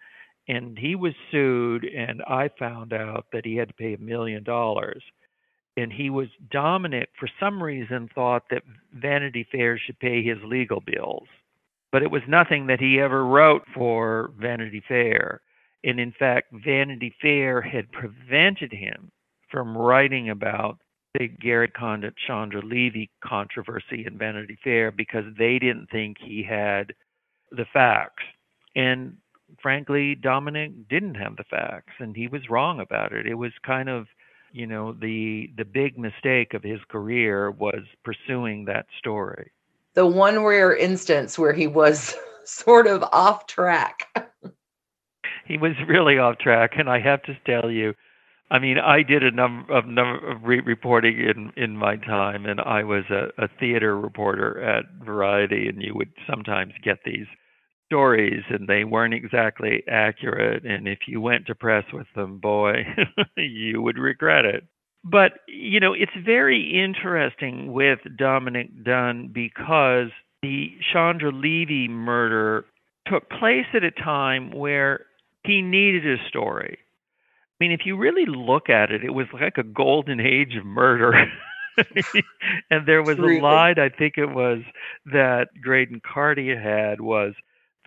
And 0.48 0.78
he 0.78 0.94
was 0.94 1.12
sued, 1.30 1.84
and 1.84 2.22
I 2.22 2.48
found 2.58 2.92
out 2.92 3.26
that 3.32 3.44
he 3.44 3.56
had 3.56 3.68
to 3.68 3.74
pay 3.74 3.94
a 3.94 3.98
million 3.98 4.44
dollars 4.44 5.02
and 5.78 5.92
he 5.92 6.10
was 6.10 6.28
Dominic 6.50 7.10
for 7.18 7.28
some 7.38 7.62
reason 7.62 8.10
thought 8.14 8.44
that 8.50 8.64
Vanity 8.92 9.46
Fair 9.50 9.78
should 9.78 9.98
pay 9.98 10.22
his 10.22 10.38
legal 10.44 10.80
bills. 10.80 11.28
But 11.92 12.02
it 12.02 12.10
was 12.10 12.22
nothing 12.28 12.66
that 12.66 12.80
he 12.80 13.00
ever 13.00 13.24
wrote 13.24 13.62
for 13.74 14.32
Vanity 14.38 14.82
Fair. 14.86 15.40
And 15.84 16.00
in 16.00 16.12
fact, 16.18 16.52
Vanity 16.52 17.14
Fair 17.22 17.62
had 17.62 17.90
prevented 17.92 18.72
him 18.72 19.10
from 19.50 19.76
writing 19.76 20.28
about 20.28 20.78
the 21.14 21.28
Gary 21.28 21.68
Condit 21.68 22.14
Chandra 22.26 22.60
Levy 22.62 23.10
controversy 23.24 24.04
in 24.06 24.18
Vanity 24.18 24.58
Fair 24.62 24.90
because 24.90 25.24
they 25.38 25.58
didn't 25.58 25.88
think 25.90 26.18
he 26.20 26.42
had 26.42 26.92
the 27.50 27.64
facts. 27.72 28.24
And 28.76 29.16
frankly, 29.62 30.14
Dominic 30.14 30.88
didn't 30.88 31.14
have 31.14 31.36
the 31.36 31.44
facts 31.44 31.94
and 31.98 32.14
he 32.14 32.28
was 32.28 32.50
wrong 32.50 32.80
about 32.80 33.12
it. 33.12 33.26
It 33.26 33.34
was 33.34 33.52
kind 33.64 33.88
of 33.88 34.06
you 34.52 34.66
know 34.66 34.92
the 34.92 35.50
the 35.56 35.64
big 35.64 35.98
mistake 35.98 36.54
of 36.54 36.62
his 36.62 36.80
career 36.88 37.50
was 37.50 37.82
pursuing 38.04 38.64
that 38.66 38.86
story. 38.98 39.50
The 39.94 40.06
one 40.06 40.44
rare 40.44 40.74
instance 40.74 41.38
where 41.38 41.52
he 41.52 41.66
was 41.66 42.14
sort 42.44 42.86
of 42.86 43.02
off 43.12 43.46
track. 43.46 44.06
He 45.46 45.58
was 45.58 45.72
really 45.86 46.18
off 46.18 46.38
track 46.38 46.72
and 46.76 46.90
i 46.90 47.00
have 47.00 47.22
to 47.22 47.34
tell 47.46 47.70
you 47.70 47.94
i 48.50 48.58
mean 48.58 48.76
i 48.78 49.02
did 49.02 49.22
a 49.22 49.30
number 49.30 49.72
of 49.72 49.86
number 49.86 50.30
of 50.30 50.42
re- 50.44 50.60
reporting 50.60 51.18
in 51.18 51.52
in 51.56 51.74
my 51.74 51.96
time 51.96 52.44
and 52.44 52.60
i 52.60 52.84
was 52.84 53.04
a, 53.10 53.28
a 53.42 53.48
theater 53.58 53.98
reporter 53.98 54.62
at 54.62 54.84
variety 55.02 55.66
and 55.66 55.82
you 55.82 55.94
would 55.94 56.12
sometimes 56.28 56.74
get 56.84 56.98
these 57.06 57.26
stories 57.88 58.42
and 58.50 58.68
they 58.68 58.84
weren't 58.84 59.14
exactly 59.14 59.82
accurate 59.88 60.64
and 60.64 60.86
if 60.86 61.00
you 61.06 61.20
went 61.20 61.46
to 61.46 61.54
press 61.54 61.84
with 61.92 62.06
them 62.14 62.38
boy 62.38 62.84
you 63.36 63.80
would 63.80 63.98
regret 63.98 64.44
it. 64.44 64.64
But 65.04 65.40
you 65.48 65.80
know 65.80 65.94
it's 65.94 66.12
very 66.24 66.82
interesting 66.84 67.72
with 67.72 68.00
dominic 68.16 68.84
dunne 68.84 69.30
because 69.32 70.08
the 70.42 70.70
chandra 70.92 71.32
levy 71.32 71.88
murder 71.88 72.66
took 73.06 73.28
place 73.30 73.66
at 73.72 73.84
a 73.84 73.90
time 73.90 74.50
where 74.50 75.06
he 75.44 75.62
needed 75.62 76.06
a 76.06 76.28
story. 76.28 76.78
I 76.78 77.64
mean 77.64 77.72
if 77.72 77.80
you 77.86 77.96
really 77.96 78.26
look 78.26 78.68
at 78.68 78.90
it 78.90 79.02
it 79.02 79.14
was 79.14 79.26
like 79.32 79.56
a 79.56 79.62
golden 79.62 80.20
age 80.20 80.56
of 80.56 80.66
murder. 80.66 81.14
And 82.72 82.86
there 82.86 83.04
was 83.04 83.20
a 83.20 83.40
line 83.40 83.78
i 83.78 83.88
think 83.88 84.14
it 84.18 84.26
was 84.26 84.62
that 85.06 85.46
graydon 85.62 86.02
carter 86.04 86.60
had 86.60 87.00
was 87.00 87.34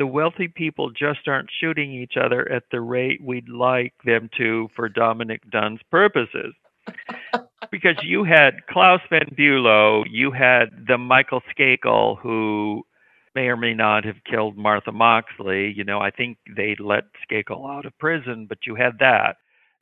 the 0.02 0.08
wealthy 0.08 0.48
people 0.48 0.90
just 0.90 1.28
aren't 1.28 1.52
shooting 1.60 1.92
each 1.94 2.14
other 2.20 2.52
at 2.52 2.64
the 2.72 2.82
rate 2.82 3.22
we'd 3.24 3.48
like 3.48 3.94
them 4.04 4.32
to 4.36 4.68
for 4.76 4.90
Dominic 4.90 5.44
Dunne's 5.52 5.82
purposes. 5.92 6.56
because 7.72 7.98
you 8.02 8.24
had 8.24 8.66
Klaus 8.68 9.02
Van 9.12 9.30
Bülow, 9.38 10.04
you 10.10 10.32
had 10.32 10.88
the 10.88 10.98
Michael 10.98 11.44
Skakel 11.54 12.18
who 12.18 12.82
may 13.36 13.42
or 13.42 13.56
may 13.56 13.76
not 13.76 14.04
have 14.04 14.16
killed 14.28 14.58
Martha 14.58 14.92
Moxley. 14.92 15.72
You 15.72 15.84
know, 15.84 16.00
I 16.00 16.10
think 16.10 16.40
they 16.58 16.76
let 16.80 17.04
Skakel 17.30 17.70
out 17.70 17.86
of 17.86 17.96
prison, 18.00 18.48
but 18.50 18.66
you 18.66 18.74
had 18.74 18.94
that. 19.02 19.36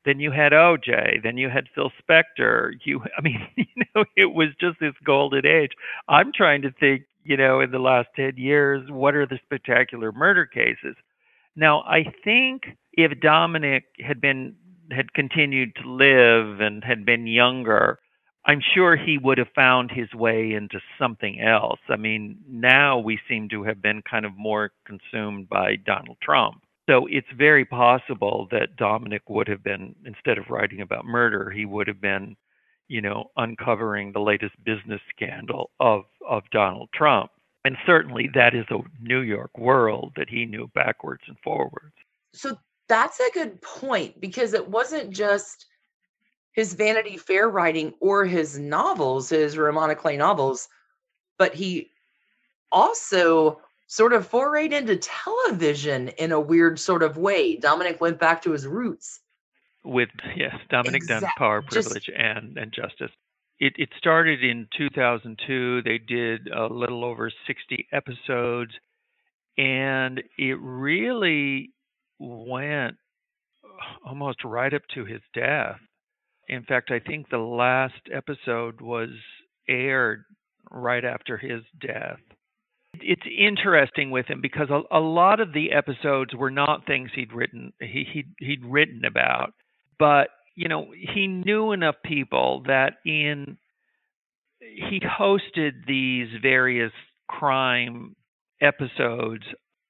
Then 0.03 0.19
you 0.19 0.31
had 0.31 0.51
OJ. 0.51 1.23
Then 1.23 1.37
you 1.37 1.47
had 1.47 1.69
Phil 1.73 1.93
Spector. 2.03 2.73
You, 2.83 3.03
I 3.17 3.21
mean, 3.21 3.47
you 3.55 3.85
know, 3.95 4.03
it 4.17 4.33
was 4.33 4.49
just 4.59 4.81
this 4.81 4.95
golden 5.05 5.45
age. 5.45 5.71
I'm 6.09 6.33
trying 6.35 6.63
to 6.63 6.71
think 6.77 7.03
you 7.29 7.37
know, 7.37 7.61
in 7.61 7.69
the 7.69 7.77
last 7.77 8.07
10 8.15 8.33
years, 8.37 8.89
what 8.89 9.13
are 9.13 9.27
the 9.27 9.39
spectacular 9.45 10.11
murder 10.11 10.47
cases? 10.47 10.95
Now, 11.55 11.83
I 11.83 12.11
think 12.23 12.63
if 12.93 13.21
Dominic 13.21 13.83
had 13.99 14.19
been 14.19 14.55
had 14.91 15.13
continued 15.13 15.75
to 15.75 15.87
live 15.87 16.59
and 16.59 16.83
had 16.83 17.05
been 17.05 17.27
younger, 17.27 17.99
I'm 18.47 18.59
sure 18.73 18.97
he 18.97 19.19
would 19.19 19.37
have 19.37 19.53
found 19.53 19.91
his 19.91 20.11
way 20.15 20.53
into 20.53 20.79
something 20.97 21.39
else. 21.39 21.79
I 21.87 21.97
mean, 21.97 22.39
now 22.49 22.97
we 22.97 23.19
seem 23.29 23.47
to 23.49 23.63
have 23.65 23.79
been 23.79 24.01
kind 24.09 24.25
of 24.25 24.31
more 24.35 24.71
consumed 24.87 25.47
by 25.49 25.75
Donald 25.75 26.17
Trump. 26.23 26.63
So 26.89 27.05
it's 27.07 27.27
very 27.37 27.65
possible 27.65 28.47
that 28.49 28.75
Dominic 28.75 29.29
would 29.29 29.47
have 29.47 29.63
been, 29.63 29.93
instead 30.03 30.39
of 30.39 30.49
writing 30.49 30.81
about 30.81 31.05
murder, 31.05 31.51
he 31.51 31.65
would 31.65 31.87
have 31.87 32.01
been 32.01 32.35
you 32.89 33.01
know, 33.01 33.31
uncovering 33.37 34.11
the 34.11 34.19
latest 34.19 34.55
business 34.65 34.99
scandal 35.15 35.69
of, 35.79 36.03
of 36.27 36.43
Donald 36.51 36.89
Trump. 36.93 37.31
And 37.63 37.77
certainly 37.85 38.29
that 38.33 38.55
is 38.55 38.65
a 38.69 38.79
New 39.01 39.21
York 39.21 39.57
world 39.57 40.13
that 40.17 40.29
he 40.29 40.45
knew 40.45 40.69
backwards 40.73 41.21
and 41.27 41.37
forwards. 41.43 41.93
So 42.33 42.57
that's 42.87 43.19
a 43.19 43.31
good 43.33 43.61
point 43.61 44.19
because 44.19 44.53
it 44.53 44.67
wasn't 44.67 45.11
just 45.11 45.67
his 46.53 46.73
Vanity 46.73 47.15
Fair 47.15 47.47
writing 47.47 47.93
or 47.99 48.25
his 48.25 48.57
novels, 48.57 49.29
his 49.29 49.57
roman 49.57 49.89
à 49.89 49.95
clef 49.95 50.17
novels, 50.17 50.67
but 51.37 51.53
he 51.53 51.91
also 52.71 53.61
sort 53.87 54.13
of 54.13 54.29
forayed 54.29 54.71
into 54.71 54.95
television 54.97 56.09
in 56.09 56.31
a 56.31 56.39
weird 56.39 56.79
sort 56.79 57.03
of 57.03 57.17
way. 57.17 57.55
Dominic 57.55 58.01
went 58.01 58.19
back 58.19 58.41
to 58.41 58.51
his 58.51 58.65
roots. 58.67 59.19
With 59.83 60.09
yes, 60.35 60.55
Dominic 60.69 61.03
Exact- 61.03 61.21
Dunne's 61.21 61.33
Power, 61.37 61.61
just- 61.61 61.89
Privilege, 61.89 62.09
and 62.15 62.57
and 62.57 62.71
Justice. 62.71 63.11
It 63.59 63.73
it 63.77 63.89
started 63.97 64.43
in 64.43 64.67
2002. 64.77 65.81
They 65.83 65.97
did 65.97 66.47
a 66.47 66.67
little 66.67 67.03
over 67.03 67.31
60 67.47 67.87
episodes, 67.91 68.71
and 69.57 70.21
it 70.37 70.57
really 70.59 71.71
went 72.19 72.95
almost 74.05 74.43
right 74.43 74.73
up 74.73 74.81
to 74.93 75.05
his 75.05 75.21
death. 75.33 75.79
In 76.47 76.63
fact, 76.63 76.91
I 76.91 76.99
think 76.99 77.29
the 77.29 77.37
last 77.37 78.01
episode 78.11 78.81
was 78.81 79.09
aired 79.67 80.23
right 80.71 81.05
after 81.05 81.37
his 81.37 81.61
death. 81.79 82.19
It's 83.01 83.21
interesting 83.37 84.09
with 84.11 84.25
him 84.25 84.41
because 84.41 84.69
a, 84.69 84.81
a 84.91 84.99
lot 84.99 85.39
of 85.39 85.53
the 85.53 85.71
episodes 85.71 86.33
were 86.35 86.49
not 86.51 86.85
things 86.85 87.11
he'd 87.13 87.31
written 87.33 87.71
he 87.79 88.05
he'd, 88.11 88.33
he'd 88.39 88.65
written 88.65 89.05
about, 89.05 89.53
but 89.99 90.29
you 90.55 90.67
know 90.67 90.91
he 91.13 91.27
knew 91.27 91.71
enough 91.71 91.95
people 92.03 92.63
that 92.67 92.93
in 93.05 93.57
he 94.59 94.99
hosted 94.99 95.85
these 95.87 96.27
various 96.41 96.91
crime 97.27 98.15
episodes, 98.61 99.43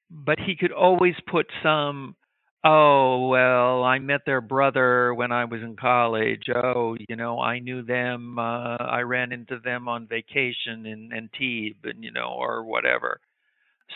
but 0.09 0.39
he 0.39 0.55
could 0.55 0.71
always 0.71 1.15
put 1.27 1.47
some 1.63 2.15
Oh, 2.61 3.29
well, 3.29 3.85
I 3.85 3.99
met 3.99 4.21
their 4.25 4.41
brother 4.41 5.13
when 5.13 5.31
I 5.31 5.45
was 5.45 5.61
in 5.61 5.77
college. 5.77 6.43
Oh, 6.53 6.97
you 7.07 7.15
know, 7.15 7.39
I 7.39 7.59
knew 7.59 7.83
them. 7.83 8.37
Uh, 8.37 8.75
I 8.75 8.99
ran 9.01 9.31
into 9.31 9.59
them 9.63 9.87
on 9.87 10.07
vacation 10.07 10.85
in 10.85 11.13
Antibes, 11.13 11.79
and 11.85 12.03
you 12.03 12.11
know, 12.11 12.35
or 12.37 12.65
whatever. 12.65 13.21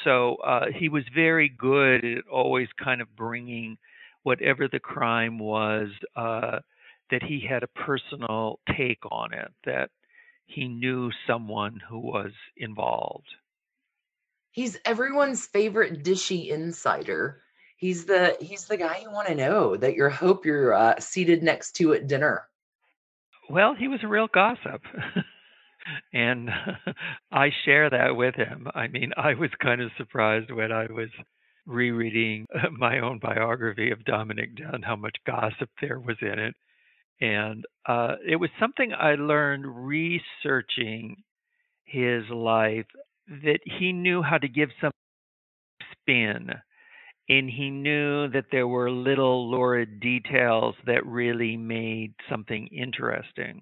So 0.05 0.35
uh, 0.35 0.67
he 0.73 0.87
was 0.87 1.03
very 1.13 1.49
good 1.49 2.05
at 2.05 2.27
always 2.31 2.69
kind 2.81 3.01
of 3.01 3.13
bringing 3.17 3.77
whatever 4.23 4.67
the 4.67 4.79
crime 4.79 5.37
was 5.39 5.89
uh, 6.15 6.59
that 7.11 7.23
he 7.23 7.45
had 7.47 7.63
a 7.63 7.67
personal 7.67 8.59
take 8.75 8.99
on 9.11 9.33
it, 9.33 9.51
that 9.65 9.89
he 10.45 10.67
knew 10.67 11.11
someone 11.27 11.79
who 11.87 11.99
was 11.99 12.31
involved. 12.57 13.27
He's 14.51 14.77
everyone's 14.85 15.47
favorite 15.47 16.03
dishy 16.03 16.49
insider. 16.49 17.41
He's 17.77 18.05
the 18.05 18.37
he's 18.39 18.65
the 18.65 18.77
guy 18.77 18.99
you 19.01 19.11
want 19.11 19.27
to 19.27 19.35
know 19.35 19.75
that 19.75 19.95
you 19.95 20.09
hope 20.09 20.45
you're 20.45 20.73
uh, 20.73 20.99
seated 20.99 21.43
next 21.43 21.73
to 21.73 21.93
at 21.93 22.07
dinner. 22.07 22.47
Well, 23.49 23.75
he 23.75 23.87
was 23.87 23.99
a 24.03 24.07
real 24.07 24.27
gossip. 24.27 24.81
and 26.13 26.49
I 27.31 27.49
share 27.65 27.89
that 27.89 28.15
with 28.15 28.35
him. 28.35 28.67
I 28.73 28.87
mean, 28.87 29.11
I 29.17 29.33
was 29.33 29.49
kind 29.61 29.81
of 29.81 29.91
surprised 29.97 30.51
when 30.51 30.71
I 30.71 30.85
was 30.85 31.09
rereading 31.65 32.45
my 32.77 32.99
own 32.99 33.19
biography 33.19 33.91
of 33.91 34.05
Dominic 34.05 34.55
Dunne, 34.55 34.81
how 34.81 34.95
much 34.95 35.15
gossip 35.25 35.69
there 35.81 35.99
was 35.99 36.17
in 36.21 36.39
it. 36.39 36.55
And 37.21 37.65
uh, 37.85 38.15
it 38.27 38.35
was 38.35 38.49
something 38.59 38.91
I 38.93 39.15
learned 39.15 39.65
researching 39.67 41.23
his 41.85 42.23
life 42.29 42.87
that 43.27 43.59
he 43.79 43.93
knew 43.93 44.21
how 44.21 44.37
to 44.37 44.47
give 44.47 44.69
some 44.81 44.91
spin 45.91 46.49
and 47.29 47.49
he 47.49 47.69
knew 47.69 48.27
that 48.29 48.45
there 48.51 48.67
were 48.67 48.91
little 48.91 49.49
lurid 49.49 49.99
details 49.99 50.75
that 50.85 51.05
really 51.05 51.55
made 51.55 52.13
something 52.29 52.67
interesting. 52.67 53.61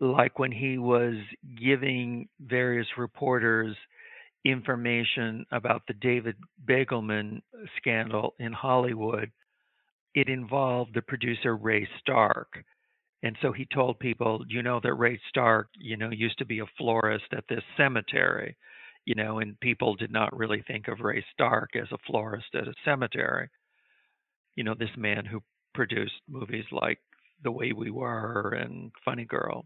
Like 0.00 0.38
when 0.38 0.50
he 0.52 0.78
was 0.78 1.14
giving 1.62 2.28
various 2.40 2.86
reporters 2.96 3.76
information 4.44 5.44
about 5.52 5.82
the 5.86 5.94
David 5.94 6.36
Begelman 6.64 7.42
scandal 7.76 8.34
in 8.38 8.52
Hollywood, 8.52 9.30
it 10.14 10.28
involved 10.28 10.94
the 10.94 11.02
producer 11.02 11.56
Ray 11.56 11.88
Stark. 12.00 12.64
And 13.22 13.36
so 13.42 13.52
he 13.52 13.66
told 13.72 13.98
people, 13.98 14.44
you 14.48 14.62
know, 14.62 14.80
that 14.82 14.94
Ray 14.94 15.20
Stark, 15.28 15.68
you 15.78 15.96
know, 15.96 16.10
used 16.10 16.38
to 16.38 16.46
be 16.46 16.60
a 16.60 16.66
florist 16.78 17.26
at 17.32 17.44
this 17.48 17.62
cemetery 17.76 18.56
you 19.04 19.14
know, 19.14 19.38
and 19.38 19.58
people 19.60 19.94
did 19.96 20.12
not 20.12 20.36
really 20.36 20.62
think 20.66 20.88
of 20.88 21.00
Ray 21.00 21.24
Stark 21.32 21.70
as 21.74 21.88
a 21.92 21.98
florist 22.06 22.54
at 22.54 22.68
a 22.68 22.74
cemetery. 22.84 23.48
You 24.56 24.64
know, 24.64 24.74
this 24.74 24.90
man 24.96 25.24
who 25.24 25.42
produced 25.74 26.20
movies 26.28 26.66
like 26.70 26.98
The 27.42 27.50
Way 27.50 27.72
We 27.72 27.90
Were 27.90 28.50
and 28.50 28.92
Funny 29.04 29.24
Girl. 29.24 29.64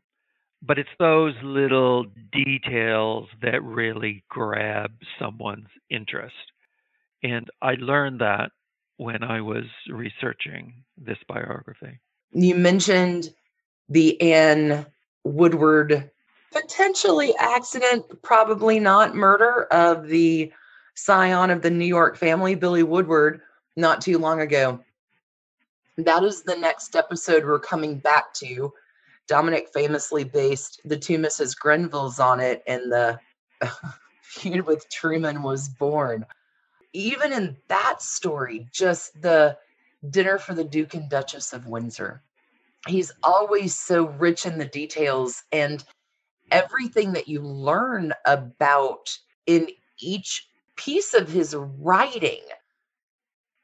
But 0.66 0.78
it's 0.78 0.88
those 0.98 1.34
little 1.42 2.06
details 2.32 3.28
that 3.42 3.62
really 3.62 4.24
grab 4.30 4.92
someone's 5.18 5.68
interest. 5.90 6.34
And 7.22 7.50
I 7.60 7.74
learned 7.74 8.20
that 8.20 8.50
when 8.96 9.22
I 9.22 9.40
was 9.40 9.64
researching 9.90 10.72
this 10.96 11.18
biography. 11.28 12.00
You 12.32 12.54
mentioned 12.54 13.34
the 13.88 14.20
Anne 14.20 14.86
Woodward 15.24 16.10
potentially 16.52 17.34
accident, 17.38 18.04
probably 18.22 18.78
not 18.78 19.14
murder 19.14 19.64
of 19.70 20.06
the 20.06 20.52
scion 20.94 21.50
of 21.50 21.62
the 21.62 21.70
New 21.70 21.84
York 21.84 22.16
family, 22.16 22.54
Billy 22.54 22.84
Woodward, 22.84 23.40
not 23.76 24.00
too 24.00 24.18
long 24.18 24.40
ago. 24.40 24.80
That 25.98 26.22
is 26.22 26.42
the 26.42 26.56
next 26.56 26.96
episode 26.96 27.44
we're 27.44 27.58
coming 27.58 27.98
back 27.98 28.32
to. 28.34 28.72
Dominic 29.26 29.68
famously 29.72 30.24
based 30.24 30.80
the 30.84 30.98
two 30.98 31.18
Mrs. 31.18 31.56
Grenvilles 31.58 32.18
on 32.18 32.40
it, 32.40 32.62
and 32.66 32.92
the 32.92 33.18
feud 34.22 34.66
with 34.66 34.88
Truman 34.90 35.42
was 35.42 35.68
born. 35.68 36.26
Even 36.92 37.32
in 37.32 37.56
that 37.68 38.02
story, 38.02 38.68
just 38.72 39.20
the 39.22 39.56
dinner 40.10 40.38
for 40.38 40.54
the 40.54 40.64
Duke 40.64 40.94
and 40.94 41.08
Duchess 41.08 41.52
of 41.52 41.66
Windsor. 41.66 42.22
He's 42.86 43.12
always 43.22 43.78
so 43.78 44.08
rich 44.08 44.44
in 44.44 44.58
the 44.58 44.66
details 44.66 45.42
and 45.52 45.82
everything 46.50 47.12
that 47.14 47.28
you 47.28 47.40
learn 47.40 48.12
about 48.26 49.16
in 49.46 49.68
each 49.98 50.46
piece 50.76 51.14
of 51.14 51.28
his 51.28 51.54
writing 51.56 52.42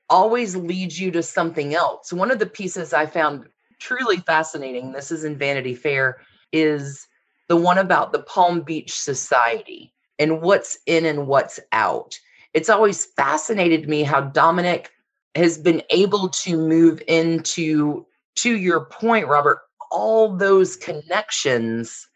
always 0.08 0.56
leads 0.56 0.98
you 0.98 1.10
to 1.12 1.22
something 1.22 1.74
else. 1.74 2.12
One 2.12 2.30
of 2.30 2.38
the 2.38 2.46
pieces 2.46 2.92
I 2.92 3.06
found 3.06 3.46
truly 3.80 4.18
fascinating, 4.18 4.92
this 4.92 5.10
is 5.10 5.24
in 5.24 5.36
Vanity 5.36 5.74
Fair, 5.74 6.18
is 6.52 7.06
the 7.48 7.56
one 7.56 7.78
about 7.78 8.12
the 8.12 8.22
Palm 8.22 8.60
Beach 8.60 8.92
Society 8.92 9.92
and 10.18 10.42
what's 10.42 10.78
in 10.86 11.04
and 11.06 11.26
what's 11.26 11.58
out. 11.72 12.18
It's 12.54 12.68
always 12.68 13.06
fascinated 13.06 13.88
me 13.88 14.02
how 14.02 14.20
Dominic 14.20 14.90
has 15.34 15.58
been 15.58 15.82
able 15.90 16.28
to 16.28 16.56
move 16.56 17.02
into, 17.08 18.06
to 18.36 18.56
your 18.56 18.84
point, 18.86 19.26
Robert, 19.26 19.60
all 19.90 20.36
those 20.36 20.76
connections 20.76 22.06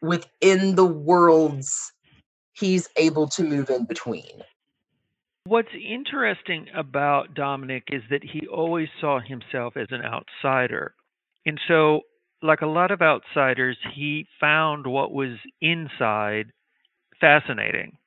within 0.00 0.74
the 0.74 0.84
worlds 0.84 1.92
he's 2.52 2.88
able 2.96 3.28
to 3.28 3.42
move 3.42 3.70
in 3.70 3.84
between. 3.84 4.42
What's 5.46 5.74
interesting 5.74 6.68
about 6.74 7.34
Dominic 7.34 7.84
is 7.92 8.02
that 8.08 8.24
he 8.24 8.46
always 8.46 8.88
saw 8.98 9.20
himself 9.20 9.76
as 9.76 9.88
an 9.90 10.00
outsider. 10.00 10.94
And 11.44 11.60
so, 11.68 12.00
like 12.42 12.62
a 12.62 12.66
lot 12.66 12.90
of 12.90 13.02
outsiders, 13.02 13.76
he 13.94 14.26
found 14.40 14.86
what 14.86 15.12
was 15.12 15.36
inside 15.60 16.46
fascinating. 17.20 17.98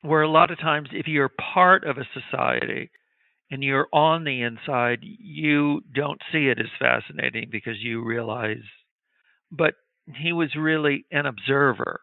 Where 0.00 0.22
a 0.22 0.30
lot 0.30 0.50
of 0.50 0.58
times, 0.58 0.88
if 0.92 1.06
you're 1.06 1.28
part 1.28 1.84
of 1.84 1.98
a 1.98 2.08
society 2.14 2.90
and 3.50 3.62
you're 3.62 3.88
on 3.92 4.24
the 4.24 4.40
inside, 4.40 5.00
you 5.02 5.82
don't 5.94 6.22
see 6.32 6.46
it 6.46 6.58
as 6.58 6.70
fascinating 6.78 7.48
because 7.52 7.82
you 7.82 8.02
realize, 8.02 8.64
but 9.50 9.74
he 10.16 10.32
was 10.32 10.56
really 10.56 11.04
an 11.10 11.26
observer. 11.26 12.00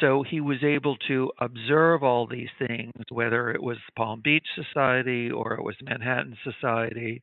So 0.00 0.22
he 0.22 0.40
was 0.40 0.62
able 0.62 0.96
to 1.08 1.30
observe 1.40 2.04
all 2.04 2.26
these 2.26 2.50
things, 2.58 2.92
whether 3.10 3.50
it 3.50 3.62
was 3.62 3.78
Palm 3.96 4.20
Beach 4.22 4.46
Society 4.54 5.30
or 5.30 5.54
it 5.54 5.64
was 5.64 5.74
Manhattan 5.82 6.36
Society. 6.44 7.22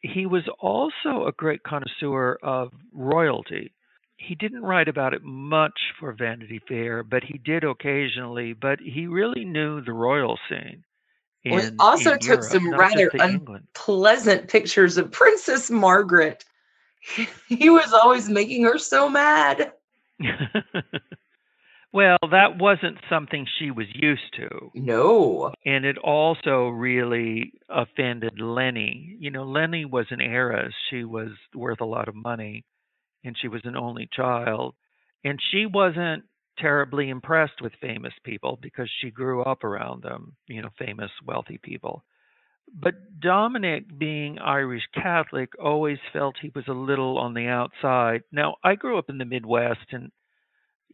He 0.00 0.26
was 0.26 0.44
also 0.60 1.26
a 1.26 1.32
great 1.32 1.62
connoisseur 1.62 2.38
of 2.42 2.72
royalty. 2.92 3.72
He 4.16 4.34
didn't 4.34 4.62
write 4.62 4.88
about 4.88 5.14
it 5.14 5.22
much 5.24 5.78
for 5.98 6.12
Vanity 6.12 6.60
Fair, 6.68 7.02
but 7.02 7.24
he 7.24 7.38
did 7.38 7.64
occasionally. 7.64 8.52
But 8.52 8.78
he 8.80 9.06
really 9.06 9.44
knew 9.44 9.80
the 9.80 9.92
royal 9.92 10.38
scene. 10.48 10.84
Well, 11.46 11.62
he 11.62 11.70
also 11.78 12.12
took 12.12 12.22
Europe, 12.24 12.44
some 12.44 12.70
rather 12.70 13.10
unpleasant 13.18 14.28
England. 14.28 14.48
Pictures 14.48 14.96
of 14.96 15.10
Princess 15.10 15.70
Margaret. 15.70 16.44
He 17.48 17.68
was 17.68 17.92
always 17.92 18.30
making 18.30 18.64
her 18.64 18.78
so 18.78 19.10
mad. 19.10 19.72
well, 21.94 22.18
that 22.32 22.58
wasn't 22.58 22.98
something 23.08 23.46
she 23.60 23.70
was 23.70 23.86
used 23.94 24.34
to. 24.36 24.72
No. 24.74 25.52
And 25.64 25.84
it 25.84 25.96
also 25.96 26.66
really 26.66 27.52
offended 27.68 28.40
Lenny. 28.40 29.16
You 29.20 29.30
know, 29.30 29.44
Lenny 29.44 29.84
was 29.84 30.06
an 30.10 30.20
heiress. 30.20 30.74
She 30.90 31.04
was 31.04 31.30
worth 31.54 31.80
a 31.80 31.86
lot 31.86 32.08
of 32.08 32.16
money 32.16 32.64
and 33.22 33.36
she 33.40 33.46
was 33.46 33.60
an 33.62 33.76
only 33.76 34.08
child. 34.12 34.74
And 35.22 35.38
she 35.52 35.66
wasn't 35.66 36.24
terribly 36.58 37.10
impressed 37.10 37.62
with 37.62 37.72
famous 37.80 38.12
people 38.24 38.58
because 38.60 38.90
she 39.00 39.12
grew 39.12 39.44
up 39.44 39.62
around 39.62 40.02
them, 40.02 40.34
you 40.48 40.62
know, 40.62 40.70
famous, 40.76 41.12
wealthy 41.24 41.60
people. 41.62 42.02
But 42.76 43.20
Dominic, 43.20 43.84
being 43.96 44.40
Irish 44.40 44.82
Catholic, 44.92 45.50
always 45.62 45.98
felt 46.12 46.34
he 46.42 46.50
was 46.56 46.64
a 46.66 46.72
little 46.72 47.18
on 47.18 47.34
the 47.34 47.46
outside. 47.46 48.22
Now, 48.32 48.56
I 48.64 48.74
grew 48.74 48.98
up 48.98 49.08
in 49.08 49.18
the 49.18 49.24
Midwest 49.24 49.92
and, 49.92 50.10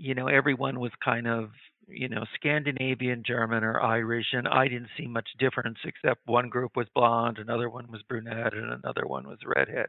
you 0.00 0.14
know, 0.14 0.28
everyone 0.28 0.80
was 0.80 0.92
kind 1.04 1.26
of, 1.26 1.50
you 1.86 2.08
know, 2.08 2.24
Scandinavian, 2.34 3.22
German, 3.26 3.62
or 3.62 3.82
Irish, 3.82 4.28
and 4.32 4.48
I 4.48 4.66
didn't 4.66 4.88
see 4.96 5.06
much 5.06 5.28
difference 5.38 5.76
except 5.84 6.26
one 6.26 6.48
group 6.48 6.74
was 6.74 6.86
blonde, 6.94 7.38
another 7.38 7.68
one 7.68 7.90
was 7.92 8.02
brunette, 8.08 8.54
and 8.54 8.72
another 8.72 9.06
one 9.06 9.28
was 9.28 9.38
redhead. 9.44 9.88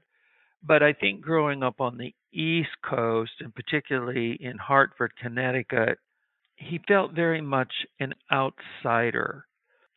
But 0.61 0.83
I 0.83 0.91
think 0.91 1.21
growing 1.21 1.63
up 1.63 1.79
on 1.79 1.97
the 1.97 2.13
East 2.33 2.75
Coast, 2.83 3.31
and 3.39 3.55
particularly 3.55 4.37
in 4.39 4.57
Hartford, 4.57 5.13
Connecticut, 5.15 5.97
he 6.55 6.81
felt 6.87 7.13
very 7.13 7.41
much 7.41 7.71
an 8.01 8.13
outsider. 8.31 9.45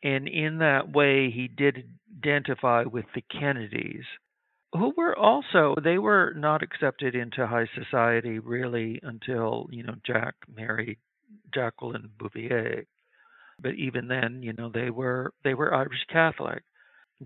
And 0.01 0.29
in 0.29 0.59
that 0.59 0.93
way, 0.93 1.29
he 1.29 1.49
did 1.49 1.89
identify 2.19 2.83
with 2.83 3.05
the 3.13 3.23
Kennedys, 3.37 4.05
who 4.73 4.93
were 4.97 5.17
also, 5.17 5.75
they 5.83 5.97
were 5.97 6.33
not 6.35 6.63
accepted 6.63 7.15
into 7.15 7.47
high 7.47 7.67
society 7.75 8.39
really 8.39 8.99
until, 9.03 9.67
you 9.71 9.83
know, 9.83 9.95
Jack 10.05 10.35
married 10.53 10.97
Jacqueline 11.53 12.09
Bouvier. 12.17 12.85
But 13.59 13.75
even 13.75 14.07
then, 14.07 14.43
you 14.43 14.53
know, 14.53 14.69
they 14.73 14.89
were 14.89 15.33
they 15.43 15.53
were 15.53 15.73
Irish 15.73 16.05
Catholic 16.11 16.63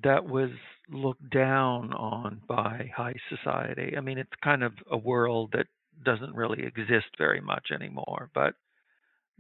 that 0.04 0.24
was 0.24 0.52
looked 0.92 1.28
down 1.32 1.92
on 1.94 2.42
by 2.48 2.92
high 2.96 3.16
society. 3.30 3.96
I 3.98 4.02
mean, 4.02 4.20
it's 4.20 4.30
kind 4.44 4.64
of 4.64 4.74
a 4.92 4.98
world 4.98 5.52
that 5.54 5.66
doesn't 6.06 6.36
really 6.36 6.64
exist 6.64 7.08
very 7.18 7.42
much 7.42 7.70
anymore. 7.74 8.30
But 8.36 8.54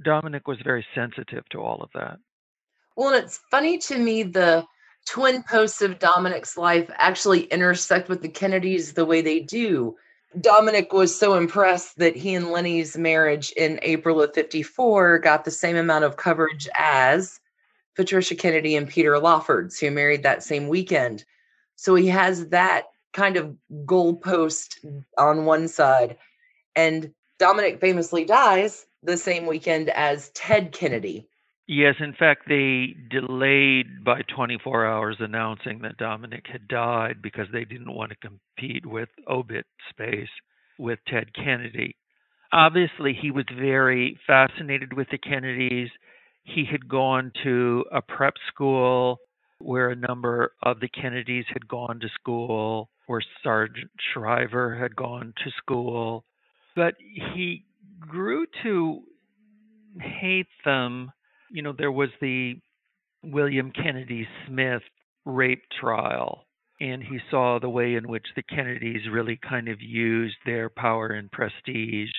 Dominic 0.03 0.47
was 0.47 0.57
very 0.63 0.85
sensitive 0.95 1.47
to 1.51 1.59
all 1.59 1.81
of 1.83 1.89
that. 1.93 2.17
Well, 2.95 3.13
it's 3.13 3.39
funny 3.51 3.77
to 3.77 3.97
me 3.97 4.23
the 4.23 4.65
twin 5.09 5.41
posts 5.41 5.81
of 5.81 5.97
Dominic's 5.97 6.55
life 6.55 6.89
actually 6.95 7.43
intersect 7.45 8.09
with 8.09 8.21
the 8.21 8.29
Kennedys 8.29 8.93
the 8.93 9.05
way 9.05 9.21
they 9.21 9.39
do. 9.39 9.95
Dominic 10.39 10.93
was 10.93 11.17
so 11.17 11.33
impressed 11.33 11.97
that 11.97 12.15
he 12.15 12.35
and 12.35 12.51
Lenny's 12.51 12.95
marriage 12.95 13.51
in 13.57 13.79
April 13.81 14.21
of 14.21 14.35
54 14.35 15.17
got 15.17 15.45
the 15.45 15.51
same 15.51 15.75
amount 15.75 16.05
of 16.05 16.17
coverage 16.17 16.69
as 16.77 17.39
Patricia 17.95 18.35
Kennedy 18.35 18.75
and 18.75 18.87
Peter 18.87 19.17
Lawford's, 19.17 19.79
who 19.79 19.89
married 19.89 20.21
that 20.21 20.43
same 20.43 20.67
weekend. 20.67 21.25
So 21.75 21.95
he 21.95 22.07
has 22.07 22.49
that 22.49 22.83
kind 23.11 23.35
of 23.35 23.55
goalpost 23.85 24.75
on 25.17 25.45
one 25.45 25.67
side. 25.67 26.17
And 26.75 27.11
Dominic 27.39 27.81
famously 27.81 28.25
dies 28.25 28.85
the 29.01 29.17
same 29.17 29.47
weekend 29.47 29.89
as 29.89 30.29
Ted 30.35 30.71
Kennedy. 30.71 31.27
Yes, 31.71 31.93
in 31.99 32.13
fact, 32.13 32.47
they 32.47 32.95
delayed 33.11 34.03
by 34.03 34.23
24 34.35 34.87
hours 34.87 35.17
announcing 35.19 35.81
that 35.83 35.97
Dominic 35.97 36.45
had 36.51 36.67
died 36.67 37.21
because 37.21 37.45
they 37.53 37.63
didn't 37.63 37.93
want 37.93 38.11
to 38.11 38.27
compete 38.27 38.87
with 38.87 39.09
obit 39.29 39.67
space 39.87 40.29
with 40.79 40.97
Ted 41.07 41.31
Kennedy. 41.35 41.95
Obviously, 42.51 43.13
he 43.13 43.29
was 43.29 43.45
very 43.55 44.17
fascinated 44.25 44.93
with 44.93 45.09
the 45.11 45.19
Kennedys 45.19 45.89
he 46.43 46.65
had 46.65 46.89
gone 46.89 47.31
to 47.43 47.85
a 47.91 48.01
prep 48.01 48.33
school 48.51 49.19
where 49.59 49.91
a 49.91 49.95
number 49.95 50.53
of 50.63 50.79
the 50.79 50.87
Kennedys 50.87 51.45
had 51.53 51.67
gone 51.67 51.99
to 51.99 52.09
school, 52.19 52.89
where 53.05 53.21
Sargent 53.43 53.91
Shriver 54.11 54.75
had 54.75 54.95
gone 54.95 55.35
to 55.43 55.51
school. 55.51 56.25
But 56.75 56.95
he 56.97 57.65
grew 57.99 58.47
to 58.63 59.01
hate 59.99 60.47
them. 60.65 61.11
You 61.51 61.61
know, 61.61 61.73
there 61.77 61.91
was 61.91 62.09
the 62.21 62.55
William 63.23 63.71
Kennedy 63.71 64.27
Smith 64.47 64.83
rape 65.25 65.63
trial, 65.79 66.45
and 66.79 67.03
he 67.03 67.19
saw 67.29 67.59
the 67.59 67.69
way 67.69 67.95
in 67.95 68.07
which 68.07 68.27
the 68.35 68.43
Kennedys 68.43 69.09
really 69.11 69.37
kind 69.37 69.67
of 69.67 69.81
used 69.81 70.37
their 70.45 70.69
power 70.69 71.07
and 71.07 71.31
prestige 71.31 72.11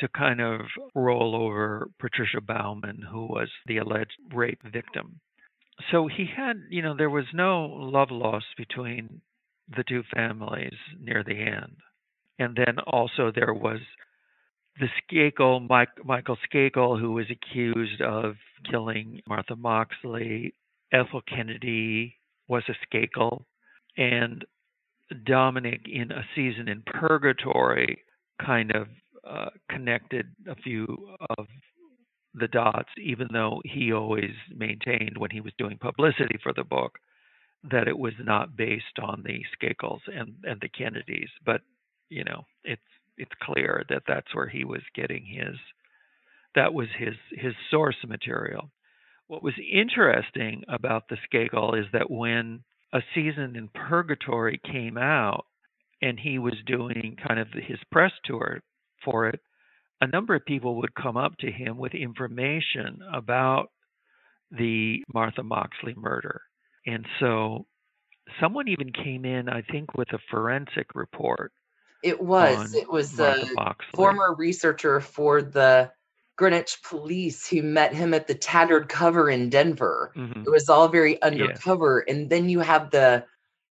to 0.00 0.08
kind 0.08 0.40
of 0.40 0.60
roll 0.94 1.36
over 1.36 1.88
Patricia 1.98 2.40
Bowman, 2.40 3.02
who 3.10 3.26
was 3.26 3.48
the 3.66 3.78
alleged 3.78 4.18
rape 4.34 4.60
victim. 4.62 5.20
So 5.90 6.08
he 6.08 6.26
had, 6.36 6.56
you 6.70 6.82
know, 6.82 6.96
there 6.96 7.10
was 7.10 7.26
no 7.32 7.64
love 7.64 8.10
lost 8.10 8.46
between 8.56 9.20
the 9.74 9.84
two 9.84 10.02
families 10.14 10.76
near 11.00 11.22
the 11.24 11.38
end. 11.40 11.76
And 12.38 12.56
then 12.56 12.78
also 12.86 13.30
there 13.34 13.54
was 13.54 13.80
the 14.78 14.88
Skakel, 15.00 15.68
Mike, 15.68 16.04
Michael 16.04 16.38
Skakel, 16.48 16.98
who 16.98 17.12
was 17.12 17.26
accused 17.30 18.00
of 18.00 18.34
killing 18.70 19.20
Martha 19.28 19.56
Moxley. 19.56 20.54
Ethel 20.92 21.22
Kennedy 21.22 22.16
was 22.48 22.62
a 22.68 22.74
Skakel. 22.86 23.44
And 23.96 24.44
Dominic, 25.26 25.82
in 25.86 26.10
a 26.10 26.24
season 26.34 26.68
in 26.68 26.82
purgatory, 26.86 28.02
kind 28.44 28.72
of 28.74 28.88
uh, 29.28 29.50
connected 29.70 30.26
a 30.48 30.54
few 30.56 31.08
of 31.38 31.46
the 32.34 32.48
dots, 32.48 32.88
even 33.02 33.28
though 33.32 33.60
he 33.64 33.92
always 33.92 34.32
maintained 34.54 35.18
when 35.18 35.30
he 35.30 35.40
was 35.40 35.52
doing 35.58 35.76
publicity 35.78 36.38
for 36.42 36.52
the 36.54 36.64
book 36.64 36.98
that 37.70 37.86
it 37.86 37.96
was 37.96 38.14
not 38.18 38.56
based 38.56 38.98
on 39.00 39.22
the 39.24 39.40
Skakels 39.54 40.00
and, 40.12 40.34
and 40.44 40.60
the 40.60 40.68
Kennedys. 40.68 41.28
But 41.44 41.60
you 42.08 42.24
know, 42.24 42.44
it's 42.64 42.80
it's 43.22 43.30
clear 43.40 43.84
that 43.88 44.02
that's 44.06 44.34
where 44.34 44.48
he 44.48 44.64
was 44.64 44.82
getting 44.94 45.24
his 45.24 45.56
that 46.54 46.74
was 46.74 46.88
his 46.98 47.14
his 47.30 47.54
source 47.70 47.96
material. 48.06 48.70
What 49.28 49.42
was 49.42 49.54
interesting 49.58 50.64
about 50.68 51.08
the 51.08 51.16
Skakel 51.26 51.78
is 51.78 51.86
that 51.92 52.10
when 52.10 52.62
a 52.92 53.00
season 53.14 53.56
in 53.56 53.68
Purgatory 53.68 54.60
came 54.70 54.98
out 54.98 55.46
and 56.02 56.20
he 56.20 56.38
was 56.38 56.56
doing 56.66 57.16
kind 57.26 57.40
of 57.40 57.48
his 57.52 57.78
press 57.90 58.12
tour 58.24 58.60
for 59.04 59.28
it, 59.28 59.40
a 60.02 60.06
number 60.06 60.34
of 60.34 60.44
people 60.44 60.76
would 60.76 60.94
come 60.94 61.16
up 61.16 61.36
to 61.38 61.50
him 61.50 61.78
with 61.78 61.94
information 61.94 62.98
about 63.12 63.68
the 64.50 65.02
Martha 65.14 65.42
Moxley 65.42 65.94
murder. 65.96 66.42
And 66.84 67.06
so 67.20 67.66
someone 68.40 68.68
even 68.68 68.92
came 68.92 69.24
in, 69.24 69.48
I 69.48 69.62
think, 69.62 69.94
with 69.94 70.08
a 70.12 70.18
forensic 70.30 70.94
report. 70.94 71.52
It 72.02 72.20
was. 72.20 72.74
It 72.74 72.90
was 72.90 73.18
a 73.20 73.44
former 73.94 74.34
researcher 74.34 75.00
for 75.00 75.42
the 75.42 75.90
Greenwich 76.36 76.78
police 76.82 77.46
who 77.46 77.62
met 77.62 77.94
him 77.94 78.14
at 78.14 78.26
the 78.26 78.34
tattered 78.34 78.88
cover 78.88 79.30
in 79.30 79.48
Denver. 79.50 80.12
Mm-hmm. 80.16 80.42
It 80.42 80.50
was 80.50 80.68
all 80.68 80.88
very 80.88 81.20
undercover. 81.22 82.00
And 82.00 82.30
then 82.30 82.48
you 82.48 82.60
have 82.60 82.90
the 82.90 83.24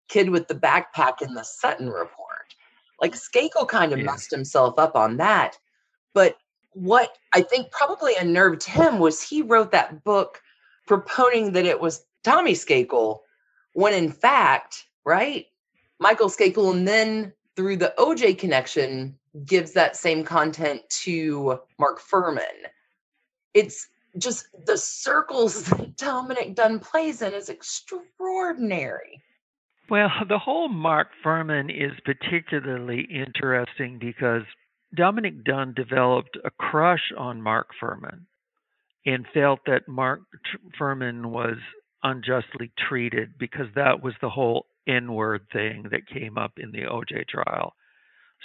kid 0.08 0.30
with 0.30 0.48
the 0.48 0.54
backpack 0.54 1.20
in 1.20 1.34
the 1.34 1.42
Sutton 1.42 1.88
report. 1.88 2.54
Like 3.00 3.14
Skakel 3.14 3.68
kind 3.68 3.92
of 3.92 3.98
messed 3.98 4.30
himself 4.30 4.78
up 4.78 4.94
on 4.96 5.16
that. 5.18 5.58
But 6.14 6.36
what 6.72 7.18
I 7.34 7.42
think 7.42 7.70
probably 7.70 8.14
unnerved 8.18 8.62
him 8.62 8.98
was 8.98 9.22
he 9.22 9.42
wrote 9.42 9.72
that 9.72 10.04
book 10.04 10.40
proponing 10.88 11.52
that 11.52 11.66
it 11.66 11.80
was 11.80 12.04
Tommy 12.22 12.52
Skakel, 12.52 13.20
when 13.74 13.92
in 13.92 14.10
fact, 14.10 14.84
right, 15.04 15.46
Michael 15.98 16.28
Skakel, 16.28 16.72
and 16.72 16.86
then 16.86 17.32
through 17.56 17.76
the 17.76 17.94
OJ 17.98 18.38
connection, 18.38 19.16
gives 19.44 19.72
that 19.72 19.96
same 19.96 20.24
content 20.24 20.82
to 20.88 21.60
Mark 21.78 22.00
Fuhrman. 22.00 22.68
It's 23.54 23.88
just 24.18 24.46
the 24.66 24.76
circles 24.78 25.64
that 25.70 25.96
Dominic 25.96 26.54
Dunne 26.54 26.78
plays 26.78 27.22
in 27.22 27.32
is 27.32 27.48
extraordinary. 27.48 29.22
Well, 29.90 30.10
the 30.28 30.38
whole 30.38 30.68
Mark 30.68 31.08
Fuhrman 31.24 31.70
is 31.70 31.92
particularly 32.04 33.06
interesting 33.10 33.98
because 33.98 34.42
Dominic 34.94 35.44
Dunne 35.44 35.74
developed 35.74 36.38
a 36.44 36.50
crush 36.50 37.12
on 37.16 37.42
Mark 37.42 37.68
Fuhrman 37.80 38.26
and 39.04 39.26
felt 39.34 39.60
that 39.66 39.88
Mark 39.88 40.20
Fuhrman 40.78 41.26
was 41.26 41.56
unjustly 42.02 42.72
treated 42.88 43.38
because 43.38 43.66
that 43.74 44.02
was 44.02 44.14
the 44.20 44.30
whole 44.30 44.66
N 44.86 45.12
word 45.12 45.46
thing 45.52 45.86
that 45.90 46.06
came 46.06 46.38
up 46.38 46.52
in 46.58 46.72
the 46.72 46.82
OJ 46.82 47.28
trial. 47.28 47.74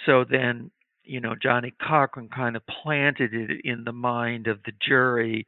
So 0.06 0.24
then, 0.30 0.72
you 1.04 1.20
know, 1.20 1.36
Johnnie 1.42 1.74
Cochran 1.82 2.30
kind 2.30 2.56
of 2.56 2.64
planted 2.84 3.34
it 3.34 3.62
in 3.64 3.84
the 3.84 3.94
mind 3.94 4.48
of 4.48 4.60
the 4.66 4.74
jury 4.88 5.48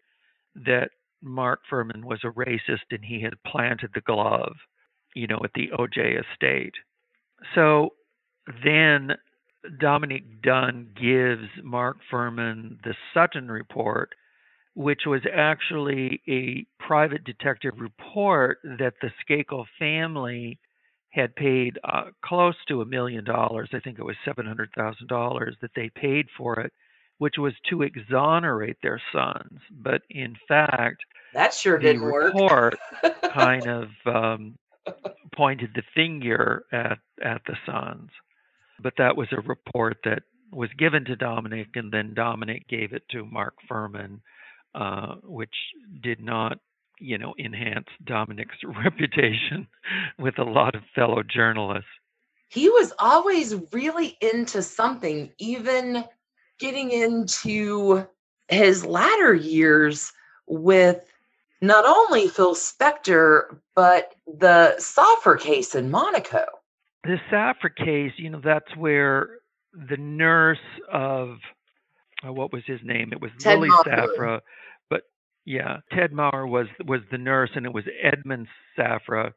that 0.55 0.89
Mark 1.21 1.61
Fuhrman 1.71 2.03
was 2.03 2.19
a 2.23 2.29
racist 2.29 2.89
and 2.91 3.03
he 3.03 3.21
had 3.21 3.33
planted 3.43 3.91
the 3.93 4.01
glove 4.01 4.55
you 5.15 5.27
know, 5.27 5.39
at 5.43 5.51
the 5.53 5.69
OJ 5.77 6.21
estate. 6.21 6.73
So 7.55 7.89
then 8.63 9.11
Dominic 9.79 10.41
Dunne 10.41 10.89
gives 10.99 11.49
Mark 11.63 11.97
Fuhrman 12.11 12.81
the 12.83 12.95
Sutton 13.13 13.49
report, 13.49 14.13
which 14.75 15.01
was 15.05 15.21
actually 15.33 16.21
a 16.27 16.65
private 16.83 17.23
detective 17.23 17.73
report 17.77 18.59
that 18.63 18.93
the 19.01 19.11
Skakel 19.23 19.65
family 19.77 20.59
had 21.09 21.35
paid 21.35 21.79
uh, 21.83 22.05
close 22.23 22.55
to 22.67 22.81
a 22.81 22.85
million 22.85 23.23
dollars. 23.23 23.69
I 23.73 23.79
think 23.79 23.99
it 23.99 24.05
was 24.05 24.15
$700,000 24.27 25.51
that 25.61 25.71
they 25.75 25.89
paid 25.89 26.27
for 26.37 26.59
it 26.59 26.71
which 27.19 27.35
was 27.37 27.53
to 27.69 27.83
exonerate 27.83 28.77
their 28.81 28.99
sons. 29.13 29.59
But 29.71 30.01
in 30.09 30.35
fact, 30.47 31.03
that 31.33 31.53
sure 31.53 31.77
the 31.77 31.83
didn't 31.83 32.01
work. 32.01 32.33
report 32.33 32.79
kind 33.33 33.67
of 33.67 33.89
um, 34.05 34.57
pointed 35.35 35.71
the 35.75 35.83
finger 35.93 36.63
at 36.71 36.97
at 37.23 37.41
the 37.45 37.55
sons. 37.65 38.09
But 38.81 38.93
that 38.97 39.15
was 39.15 39.27
a 39.31 39.41
report 39.41 39.97
that 40.05 40.23
was 40.51 40.69
given 40.79 41.05
to 41.05 41.15
Dominic, 41.15 41.67
and 41.75 41.91
then 41.91 42.13
Dominic 42.15 42.67
gave 42.67 42.93
it 42.93 43.03
to 43.11 43.25
Mark 43.25 43.53
Fuhrman, 43.69 44.21
uh, 44.73 45.15
which 45.23 45.53
did 46.01 46.21
not, 46.21 46.57
you 46.99 47.17
know, 47.17 47.33
enhance 47.39 47.87
Dominic's 48.03 48.57
reputation 48.83 49.67
with 50.17 50.37
a 50.37 50.43
lot 50.43 50.75
of 50.75 50.83
fellow 50.93 51.23
journalists. 51.23 51.89
He 52.49 52.69
was 52.69 52.93
always 52.99 53.55
really 53.71 54.17
into 54.21 54.61
something, 54.61 55.31
even 55.37 56.03
getting 56.59 56.91
into 56.91 58.07
his 58.47 58.83
latter 58.85 59.33
years 59.33 60.11
with 60.47 61.05
not 61.61 61.85
only 61.85 62.27
Phil 62.27 62.55
Spector, 62.55 63.57
but 63.75 64.15
the 64.25 64.75
Safra 64.79 65.39
case 65.39 65.75
in 65.75 65.91
Monaco. 65.91 66.45
The 67.03 67.17
Safra 67.31 67.75
case, 67.75 68.13
you 68.17 68.29
know, 68.29 68.41
that's 68.43 68.75
where 68.75 69.39
the 69.73 69.97
nurse 69.97 70.57
of 70.91 71.37
uh, 72.25 72.33
what 72.33 72.51
was 72.51 72.63
his 72.65 72.79
name? 72.83 73.13
It 73.13 73.21
was 73.21 73.31
Ted 73.39 73.59
Lily. 73.59 73.69
Safra, 73.85 74.39
but 74.39 74.43
yeah, 75.45 75.77
Ted 75.91 76.11
Maher 76.11 76.45
was 76.45 76.67
was 76.85 77.01
the 77.11 77.17
nurse, 77.17 77.49
and 77.55 77.65
it 77.65 77.73
was 77.73 77.85
Edmond 78.03 78.47
Safra, 78.77 79.31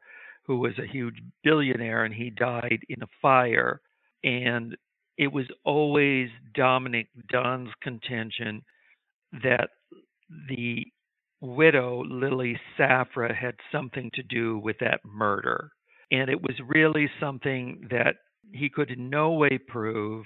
who 0.45 0.57
was 0.57 0.73
a 0.77 0.91
huge 0.91 1.15
billionaire, 1.43 2.03
and 2.03 2.13
he 2.13 2.29
died 2.29 2.79
in 2.89 3.01
a 3.01 3.07
fire. 3.21 3.81
And 4.23 4.75
it 5.17 5.31
was 5.31 5.45
always 5.63 6.29
Dominic 6.53 7.07
Dunne's 7.29 7.73
contention 7.81 8.61
that 9.43 9.69
the 10.49 10.85
widow 11.41 12.03
Lily 12.05 12.59
Safra 12.77 13.35
had 13.35 13.55
something 13.71 14.09
to 14.13 14.23
do 14.23 14.57
with 14.57 14.77
that 14.79 15.01
murder. 15.05 15.69
And 16.11 16.29
it 16.29 16.41
was 16.41 16.55
really 16.67 17.09
something 17.19 17.87
that 17.89 18.15
he 18.53 18.69
could 18.69 18.91
in 18.91 19.09
no 19.09 19.31
way 19.31 19.57
prove. 19.67 20.25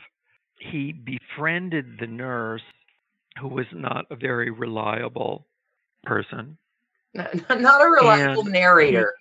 He 0.59 0.91
befriended 0.91 1.97
the 1.99 2.07
nurse, 2.07 2.61
who 3.39 3.47
was 3.47 3.67
not 3.73 4.05
a 4.09 4.15
very 4.15 4.51
reliable 4.51 5.47
person. 6.03 6.57
Not 7.13 7.81
a 7.81 7.89
reliable 7.89 8.43
And 8.43 8.51
narrator. 8.51 9.13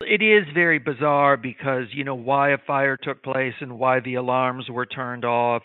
It 0.00 0.22
is 0.22 0.44
very 0.52 0.78
bizarre 0.78 1.36
because, 1.36 1.86
you 1.92 2.04
know, 2.04 2.14
why 2.14 2.50
a 2.50 2.58
fire 2.66 2.96
took 2.96 3.22
place 3.22 3.54
and 3.60 3.78
why 3.78 4.00
the 4.00 4.14
alarms 4.14 4.68
were 4.68 4.86
turned 4.86 5.24
off. 5.24 5.62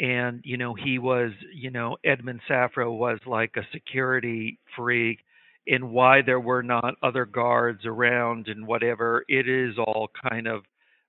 And, 0.00 0.40
you 0.44 0.56
know, 0.56 0.74
he 0.74 0.98
was, 0.98 1.32
you 1.54 1.70
know, 1.70 1.96
Edmond 2.04 2.40
Safra 2.48 2.90
was 2.90 3.18
like 3.26 3.52
a 3.56 3.66
security 3.72 4.58
freak 4.76 5.20
and 5.66 5.90
why 5.90 6.22
there 6.22 6.40
were 6.40 6.62
not 6.62 6.94
other 7.02 7.24
guards 7.24 7.84
around 7.84 8.48
and 8.48 8.66
whatever. 8.66 9.24
It 9.28 9.48
is 9.48 9.76
all 9.78 10.08
kind 10.28 10.48
of 10.48 10.62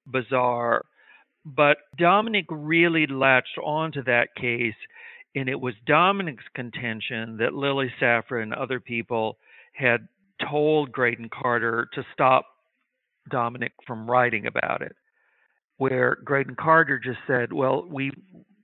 bizarre. 0.06 0.86
But 1.46 1.78
Dominic 1.98 2.46
really 2.50 3.08
latched 3.08 3.58
onto 3.64 4.04
that 4.04 4.36
case, 4.36 4.76
and 5.36 5.48
it 5.50 5.60
was 5.60 5.74
Dominic's 5.86 6.44
contention 6.56 7.38
that 7.38 7.54
Lily 7.54 7.92
Safra 8.02 8.42
and 8.42 8.54
other 8.54 8.80
people 8.80 9.38
had 9.74 10.08
told 10.50 10.92
Graydon 10.92 11.30
Carter 11.30 11.88
to 11.94 12.04
stop 12.14 12.46
Dominic 13.30 13.74
from 13.86 14.10
writing 14.10 14.48
about 14.48 14.82
it. 14.82 14.96
Where 15.78 16.18
Graydon 16.24 16.56
Carter 16.56 17.00
just 17.00 17.20
said, 17.28 17.54
"Well, 17.54 17.86
we 17.88 18.12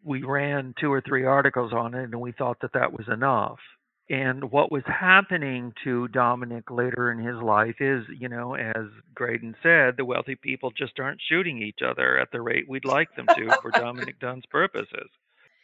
we 0.03 0.23
ran 0.23 0.73
two 0.79 0.91
or 0.91 1.01
three 1.01 1.25
articles 1.25 1.71
on 1.71 1.93
it, 1.93 2.03
and 2.03 2.19
we 2.19 2.31
thought 2.31 2.59
that 2.61 2.73
that 2.73 2.91
was 2.91 3.07
enough." 3.07 3.59
And 4.09 4.51
what 4.51 4.71
was 4.71 4.83
happening 4.85 5.73
to 5.83 6.07
Dominic 6.09 6.69
later 6.69 7.11
in 7.11 7.17
his 7.19 7.37
life 7.37 7.81
is, 7.81 8.05
you 8.09 8.29
know, 8.29 8.53
as 8.53 8.85
Graydon 9.15 9.55
said, 9.63 9.97
the 9.97 10.05
wealthy 10.05 10.35
people 10.35 10.69
just 10.71 10.99
aren't 10.99 11.21
shooting 11.21 11.61
each 11.61 11.81
other 11.81 12.19
at 12.19 12.29
the 12.31 12.41
rate 12.41 12.69
we'd 12.69 12.85
like 12.85 13.15
them 13.15 13.25
to 13.35 13.51
for 13.61 13.71
Dominic 13.71 14.19
Dunne's 14.19 14.45
purposes. 14.45 15.09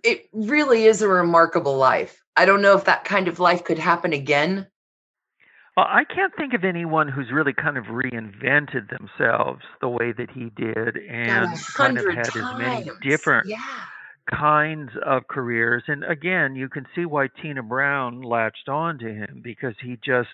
It 0.03 0.27
really 0.33 0.85
is 0.85 1.01
a 1.01 1.07
remarkable 1.07 1.77
life. 1.77 2.23
I 2.35 2.45
don't 2.45 2.61
know 2.61 2.75
if 2.77 2.85
that 2.85 3.03
kind 3.05 3.27
of 3.27 3.39
life 3.39 3.63
could 3.63 3.77
happen 3.77 4.13
again. 4.13 4.67
Well, 5.77 5.85
I 5.87 6.03
can't 6.03 6.35
think 6.35 6.53
of 6.53 6.63
anyone 6.63 7.07
who's 7.07 7.31
really 7.31 7.53
kind 7.53 7.77
of 7.77 7.85
reinvented 7.85 8.89
themselves 8.89 9.61
the 9.79 9.87
way 9.89 10.11
that 10.11 10.29
he 10.31 10.49
did 10.55 10.97
and 10.97 11.47
kind 11.75 11.97
of 11.97 12.05
had 12.07 12.35
as 12.35 12.57
many 12.57 12.89
different 13.01 13.47
Yeah. 13.47 13.85
kinds 14.29 14.91
of 15.05 15.27
careers. 15.27 15.83
And 15.87 16.03
again, 16.03 16.55
you 16.55 16.67
can 16.67 16.85
see 16.93 17.05
why 17.05 17.27
Tina 17.41 17.63
Brown 17.63 18.21
latched 18.21 18.67
on 18.69 18.99
to 18.99 19.13
him 19.13 19.41
because 19.43 19.75
he 19.81 19.97
just 20.03 20.29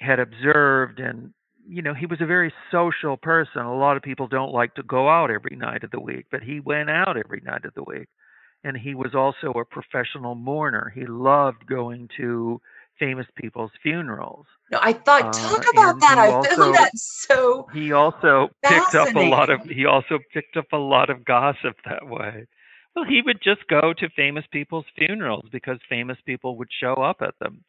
had 0.00 0.20
observed 0.20 1.00
and 1.00 1.32
you 1.70 1.82
know, 1.82 1.92
he 1.92 2.06
was 2.06 2.22
a 2.22 2.26
very 2.26 2.50
social 2.70 3.18
person. 3.18 3.60
A 3.60 3.76
lot 3.76 3.98
of 3.98 4.02
people 4.02 4.26
don't 4.26 4.52
like 4.54 4.74
to 4.76 4.82
go 4.82 5.06
out 5.10 5.30
every 5.30 5.54
night 5.54 5.84
of 5.84 5.90
the 5.90 6.00
week, 6.00 6.24
but 6.30 6.42
he 6.42 6.60
went 6.60 6.88
out 6.88 7.18
every 7.18 7.42
night 7.44 7.66
of 7.66 7.74
the 7.74 7.82
week. 7.82 8.08
And 8.64 8.76
he 8.76 8.94
was 8.94 9.14
also 9.14 9.52
a 9.52 9.64
professional 9.64 10.34
mourner. 10.34 10.92
He 10.94 11.06
loved 11.06 11.66
going 11.66 12.08
to 12.16 12.60
famous 12.98 13.26
people's 13.36 13.70
funerals. 13.82 14.46
No, 14.72 14.78
I 14.82 14.92
thought 14.92 15.26
Uh, 15.26 15.32
talk 15.32 15.64
about 15.72 16.00
that. 16.00 16.18
I 16.18 16.32
also- 16.32 16.56
found 16.56 16.74
that 16.74 16.90
so 16.96 17.68
He 17.72 17.92
also 17.92 18.50
picked 18.64 18.94
up 18.94 19.14
a 19.14 19.20
lot 19.20 19.50
of 19.50 19.62
he 19.62 19.86
also 19.86 20.18
picked 20.32 20.56
up 20.56 20.72
a 20.72 20.76
lot 20.76 21.10
of 21.10 21.24
gossip 21.24 21.76
that 21.84 22.06
way. 22.06 22.46
Well, 22.96 23.04
he 23.04 23.22
would 23.22 23.40
just 23.40 23.66
go 23.68 23.92
to 23.92 24.08
famous 24.10 24.44
people's 24.50 24.86
funerals 24.96 25.48
because 25.52 25.78
famous 25.88 26.18
people 26.26 26.56
would 26.56 26.68
show 26.72 26.94
up 26.94 27.22
at 27.22 27.38
them. 27.38 27.62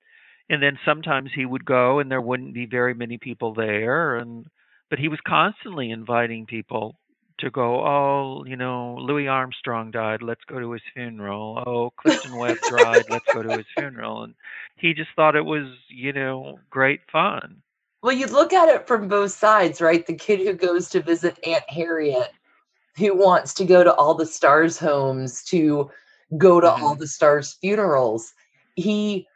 And 0.50 0.64
then 0.64 0.80
sometimes 0.84 1.32
he 1.36 1.46
would 1.46 1.66
go 1.66 2.00
and 2.00 2.10
there 2.10 2.22
wouldn't 2.22 2.56
be 2.56 2.66
very 2.66 2.96
many 2.96 3.20
people 3.20 3.54
there 3.54 4.16
and 4.16 4.48
but 4.90 4.98
he 4.98 5.08
was 5.08 5.20
constantly 5.22 5.92
inviting 5.92 6.48
people 6.48 6.98
to 7.40 7.50
go, 7.52 7.86
oh, 7.86 8.44
you 8.46 8.56
know, 8.56 8.96
Louis 9.00 9.28
Armstrong 9.28 9.92
died, 9.92 10.22
let's 10.22 10.44
go 10.46 10.60
to 10.60 10.72
his 10.72 10.82
funeral. 10.94 11.64
Oh, 11.66 11.92
Clifton 12.00 12.36
Webb 12.36 12.60
died, 12.68 13.06
let's 13.10 13.26
go 13.34 13.42
to 13.44 13.56
his 13.56 13.66
funeral. 13.76 14.24
And 14.24 14.34
he 14.76 14.94
just 14.94 15.10
thought 15.16 15.36
it 15.36 15.46
was, 15.46 15.68
you 15.90 16.14
know, 16.14 16.60
great 16.70 17.02
fun. 17.12 17.62
well, 18.02 18.14
you 18.14 18.28
look 18.28 18.54
at 18.54 18.70
it 18.70 18.88
from 18.88 19.08
both 19.10 19.32
sides, 19.32 19.82
right? 19.82 20.06
The 20.06 20.16
kid 20.16 20.40
who 20.40 20.54
goes 20.54 20.90
to 20.90 21.02
visit 21.02 21.38
Aunt 21.46 21.64
Harriet, 21.70 22.30
who 22.98 23.16
wants 23.16 23.54
to 23.56 23.66
go 23.66 23.84
to 23.84 23.94
all 23.94 24.14
the 24.16 24.26
stars' 24.26 24.78
homes, 24.80 25.44
to 25.46 25.90
go 26.38 26.60
to 26.62 26.72
all 26.72 26.96
Mhm. 26.96 27.00
the 27.00 27.08
stars' 27.08 27.54
funerals. 27.62 28.34
He, 28.76 29.28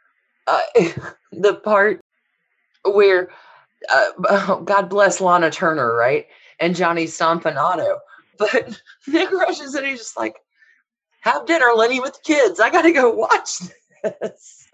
uh, 0.46 0.60
the 1.32 1.54
part 1.56 2.00
where, 2.84 3.30
uh, 3.90 4.56
God 4.64 4.88
bless 4.88 5.20
Lana 5.20 5.50
Turner, 5.50 5.94
right? 5.94 6.26
And 6.60 6.76
Johnny 6.76 7.04
Stompanato. 7.04 7.98
But 8.38 8.80
Nick 9.06 9.30
rushes 9.30 9.74
in, 9.74 9.84
he's 9.84 9.98
just 9.98 10.16
like, 10.16 10.36
have 11.22 11.46
dinner, 11.46 11.72
Lenny, 11.74 12.00
with 12.00 12.14
the 12.14 12.20
kids. 12.24 12.60
I 12.60 12.70
got 12.70 12.82
to 12.82 12.92
go 12.92 13.10
watch 13.10 13.60
this. 14.02 14.66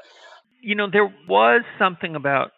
you 0.61 0.75
know, 0.75 0.88
there 0.90 1.12
was 1.29 1.62
something 1.79 2.16
about 2.16 2.53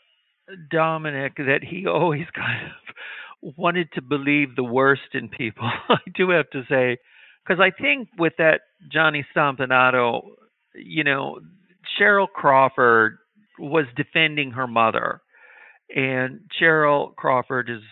Dominic 0.70 1.36
that 1.36 1.60
he 1.62 1.86
always 1.86 2.26
kind 2.34 2.66
of 2.66 3.54
wanted 3.56 3.92
to 3.92 4.02
believe 4.02 4.56
the 4.56 4.64
worst 4.64 5.14
in 5.14 5.28
people. 5.28 5.70
I 5.88 5.98
do 6.14 6.30
have 6.30 6.50
to 6.50 6.62
say, 6.68 6.98
because 7.44 7.60
I 7.60 7.70
think 7.70 8.08
with 8.18 8.34
that 8.38 8.60
Johnny 8.90 9.26
Stompanato, 9.34 10.22
you 10.74 11.04
know, 11.04 11.40
Cheryl 11.98 12.28
Crawford 12.28 13.18
was 13.58 13.84
defending 13.96 14.52
her 14.52 14.66
mother, 14.66 15.20
and 15.94 16.40
Cheryl 16.60 17.14
Crawford 17.16 17.68
is, 17.68 17.82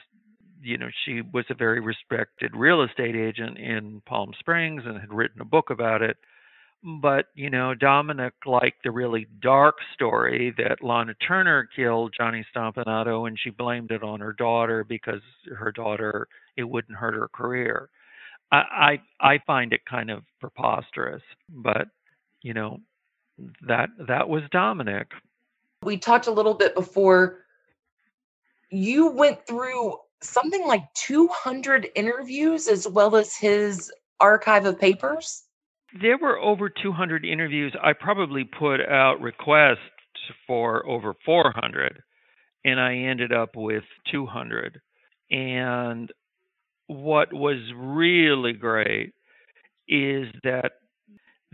you 0.62 0.78
know, 0.78 0.88
she 1.04 1.22
was 1.22 1.44
a 1.50 1.54
very 1.54 1.80
respected 1.80 2.54
real 2.54 2.82
estate 2.82 3.16
agent 3.16 3.58
in 3.58 4.02
Palm 4.06 4.32
Springs 4.38 4.82
and 4.84 5.00
had 5.00 5.12
written 5.12 5.40
a 5.40 5.44
book 5.44 5.70
about 5.70 6.02
it. 6.02 6.16
But 6.82 7.26
you 7.34 7.50
know 7.50 7.74
dominic 7.74 8.32
liked 8.46 8.84
the 8.84 8.90
really 8.90 9.26
dark 9.42 9.74
story 9.92 10.54
that 10.56 10.82
lana 10.82 11.12
turner 11.28 11.68
killed 11.76 12.14
johnny 12.16 12.42
stompanato 12.56 13.28
and 13.28 13.38
she 13.38 13.50
blamed 13.50 13.90
it 13.90 14.02
on 14.02 14.18
her 14.18 14.32
daughter 14.32 14.82
because 14.82 15.20
her 15.58 15.72
daughter 15.72 16.26
it 16.56 16.64
wouldn't 16.64 16.96
hurt 16.96 17.12
her 17.12 17.28
career. 17.28 17.90
I 18.50 18.98
i, 19.20 19.32
I 19.34 19.38
find 19.46 19.74
it 19.74 19.84
kind 19.84 20.10
of 20.10 20.22
preposterous 20.40 21.20
but 21.50 21.88
you 22.40 22.54
know 22.54 22.80
that 23.66 23.90
that 24.08 24.28
was 24.28 24.42
dominic. 24.50 25.08
We 25.82 25.96
talked 25.96 26.26
a 26.26 26.30
little 26.30 26.54
bit 26.54 26.74
before. 26.74 27.44
You 28.70 29.10
went 29.10 29.46
through 29.46 29.96
something 30.22 30.66
like 30.66 30.82
200 30.94 31.88
interviews 31.94 32.68
as 32.68 32.86
well 32.88 33.16
as 33.16 33.36
his 33.36 33.92
archive 34.20 34.66
of 34.66 34.78
papers? 34.78 35.44
There 36.00 36.18
were 36.18 36.38
over 36.38 36.68
200 36.68 37.24
interviews. 37.24 37.74
I 37.82 37.92
probably 37.92 38.44
put 38.44 38.80
out 38.80 39.20
requests 39.20 39.78
for 40.46 40.86
over 40.86 41.14
400 41.24 42.02
and 42.64 42.78
i 42.80 42.94
ended 42.94 43.32
up 43.32 43.50
with 43.56 43.84
200 44.10 44.80
and 45.30 46.10
what 46.86 47.32
was 47.32 47.58
really 47.76 48.52
great 48.52 49.12
is 49.88 50.26
that 50.44 50.72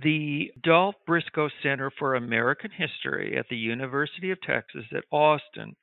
The 0.03 0.51
Dolph 0.63 0.95
Briscoe 1.07 1.51
Center 1.63 1.91
for 1.99 2.15
American 2.15 2.71
History 2.71 3.37
at 3.39 3.47
the 3.49 3.57
University 3.57 4.31
of 4.31 4.41
Texas 4.43 4.85
at 4.95 5.05
Austin 5.11 5.77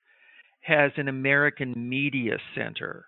has 0.64 0.92
an 0.98 1.08
American 1.08 1.74
Media 1.90 2.38
Center, 2.56 3.06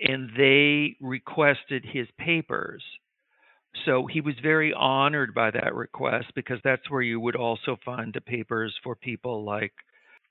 and 0.00 0.30
they 0.36 0.96
requested 1.00 1.84
his 1.84 2.06
papers. 2.18 2.82
So 3.84 4.06
he 4.06 4.20
was 4.20 4.34
very 4.42 4.72
honored 4.72 5.34
by 5.34 5.50
that 5.50 5.74
request 5.74 6.26
because 6.34 6.58
that's 6.64 6.90
where 6.90 7.02
you 7.02 7.20
would 7.20 7.36
also 7.36 7.76
find 7.84 8.12
the 8.12 8.20
papers 8.20 8.74
for 8.82 8.94
people 8.94 9.44
like 9.44 9.72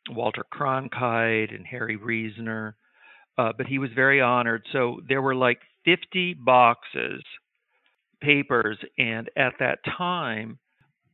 Walter 0.09 0.45
Cronkite 0.53 1.53
and 1.53 1.65
Harry 1.65 1.95
Reasoner. 1.95 2.75
Uh, 3.37 3.51
but 3.57 3.67
he 3.67 3.79
was 3.79 3.89
very 3.93 4.21
honored. 4.21 4.63
So 4.71 5.01
there 5.07 5.21
were 5.21 5.35
like 5.35 5.59
50 5.83 6.35
boxes, 6.35 7.21
papers, 8.21 8.77
and 8.97 9.29
at 9.35 9.53
that 9.59 9.79
time, 9.97 10.57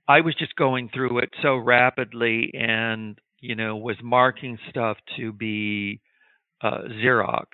I 0.08 0.22
was 0.22 0.36
just 0.36 0.56
going 0.56 0.89
through 0.94 1.20
it 1.20 1.30
so 1.41 1.56
rapidly 1.56 2.52
and 2.54 3.17
you 3.41 3.56
know, 3.56 3.75
was 3.75 3.97
marking 4.01 4.58
stuff 4.69 4.97
to 5.17 5.34
be 5.34 5.99
uh, 6.62 6.82
Xerox. 7.04 7.47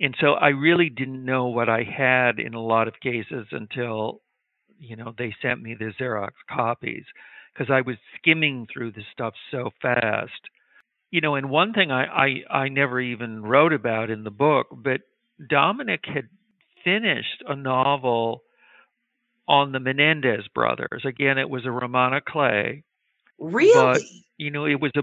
And 0.00 0.16
so 0.20 0.32
I 0.32 0.48
really 0.48 0.88
didn't 0.88 1.24
know 1.24 1.48
what 1.48 1.68
I 1.68 1.82
had 1.82 2.38
in 2.38 2.54
a 2.54 2.62
lot 2.62 2.88
of 2.88 2.94
cases 3.02 3.46
until, 3.50 4.22
you 4.78 4.96
know, 4.96 5.12
they 5.18 5.34
sent 5.42 5.60
me 5.60 5.76
the 5.78 5.92
Xerox 6.00 6.30
copies 6.48 7.04
because 7.52 7.70
I 7.70 7.82
was 7.82 7.96
skimming 8.16 8.66
through 8.72 8.92
the 8.92 9.02
stuff 9.12 9.34
so 9.50 9.70
fast. 9.82 10.48
You 11.10 11.20
know, 11.20 11.34
and 11.34 11.50
one 11.50 11.72
thing 11.72 11.90
I, 11.90 12.04
I, 12.50 12.58
I 12.58 12.68
never 12.68 13.00
even 13.00 13.42
wrote 13.42 13.72
about 13.72 14.10
in 14.10 14.22
the 14.22 14.30
book, 14.30 14.68
but 14.70 15.00
Dominic 15.46 16.04
had 16.06 16.28
finished 16.84 17.42
a 17.46 17.56
novel 17.56 18.42
on 19.48 19.72
the 19.72 19.80
Menendez 19.80 20.46
brothers. 20.54 21.02
Again, 21.04 21.36
it 21.36 21.50
was 21.50 21.66
a 21.66 21.70
roman 21.70 22.12
à 22.12 22.22
clef. 22.24 22.84
Really? 23.40 23.72
But 23.74 24.02
you 24.38 24.50
know, 24.50 24.66
it 24.66 24.80
was 24.80 24.92
a 24.96 25.02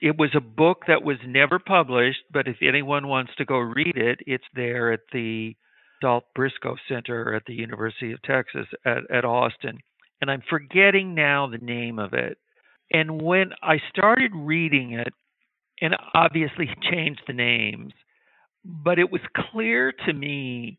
it 0.00 0.18
was 0.18 0.30
a 0.34 0.40
book 0.40 0.84
that 0.88 1.04
was 1.04 1.18
never 1.26 1.58
published, 1.58 2.20
but 2.32 2.48
if 2.48 2.56
anyone 2.62 3.06
wants 3.06 3.32
to 3.38 3.44
go 3.44 3.58
read 3.58 3.96
it, 3.96 4.20
it's 4.26 4.44
there 4.54 4.92
at 4.92 5.00
the 5.12 5.54
Dolph 6.00 6.24
Briscoe 6.34 6.76
Center 6.88 7.34
at 7.34 7.44
the 7.46 7.54
University 7.54 8.12
of 8.12 8.20
Texas 8.22 8.66
at, 8.84 9.08
at 9.10 9.24
Austin. 9.24 9.78
And 10.20 10.30
I'm 10.30 10.42
forgetting 10.50 11.14
now 11.14 11.46
the 11.46 11.58
name 11.58 12.00
of 12.00 12.14
it. 12.14 12.38
And 12.92 13.22
when 13.22 13.50
I 13.62 13.76
started 13.90 14.32
reading 14.34 14.94
it, 14.94 15.12
and 15.80 15.94
obviously 16.14 16.68
changed 16.90 17.22
the 17.26 17.32
names, 17.32 17.92
but 18.64 18.98
it 18.98 19.10
was 19.10 19.20
clear 19.52 19.92
to 20.06 20.12
me 20.12 20.78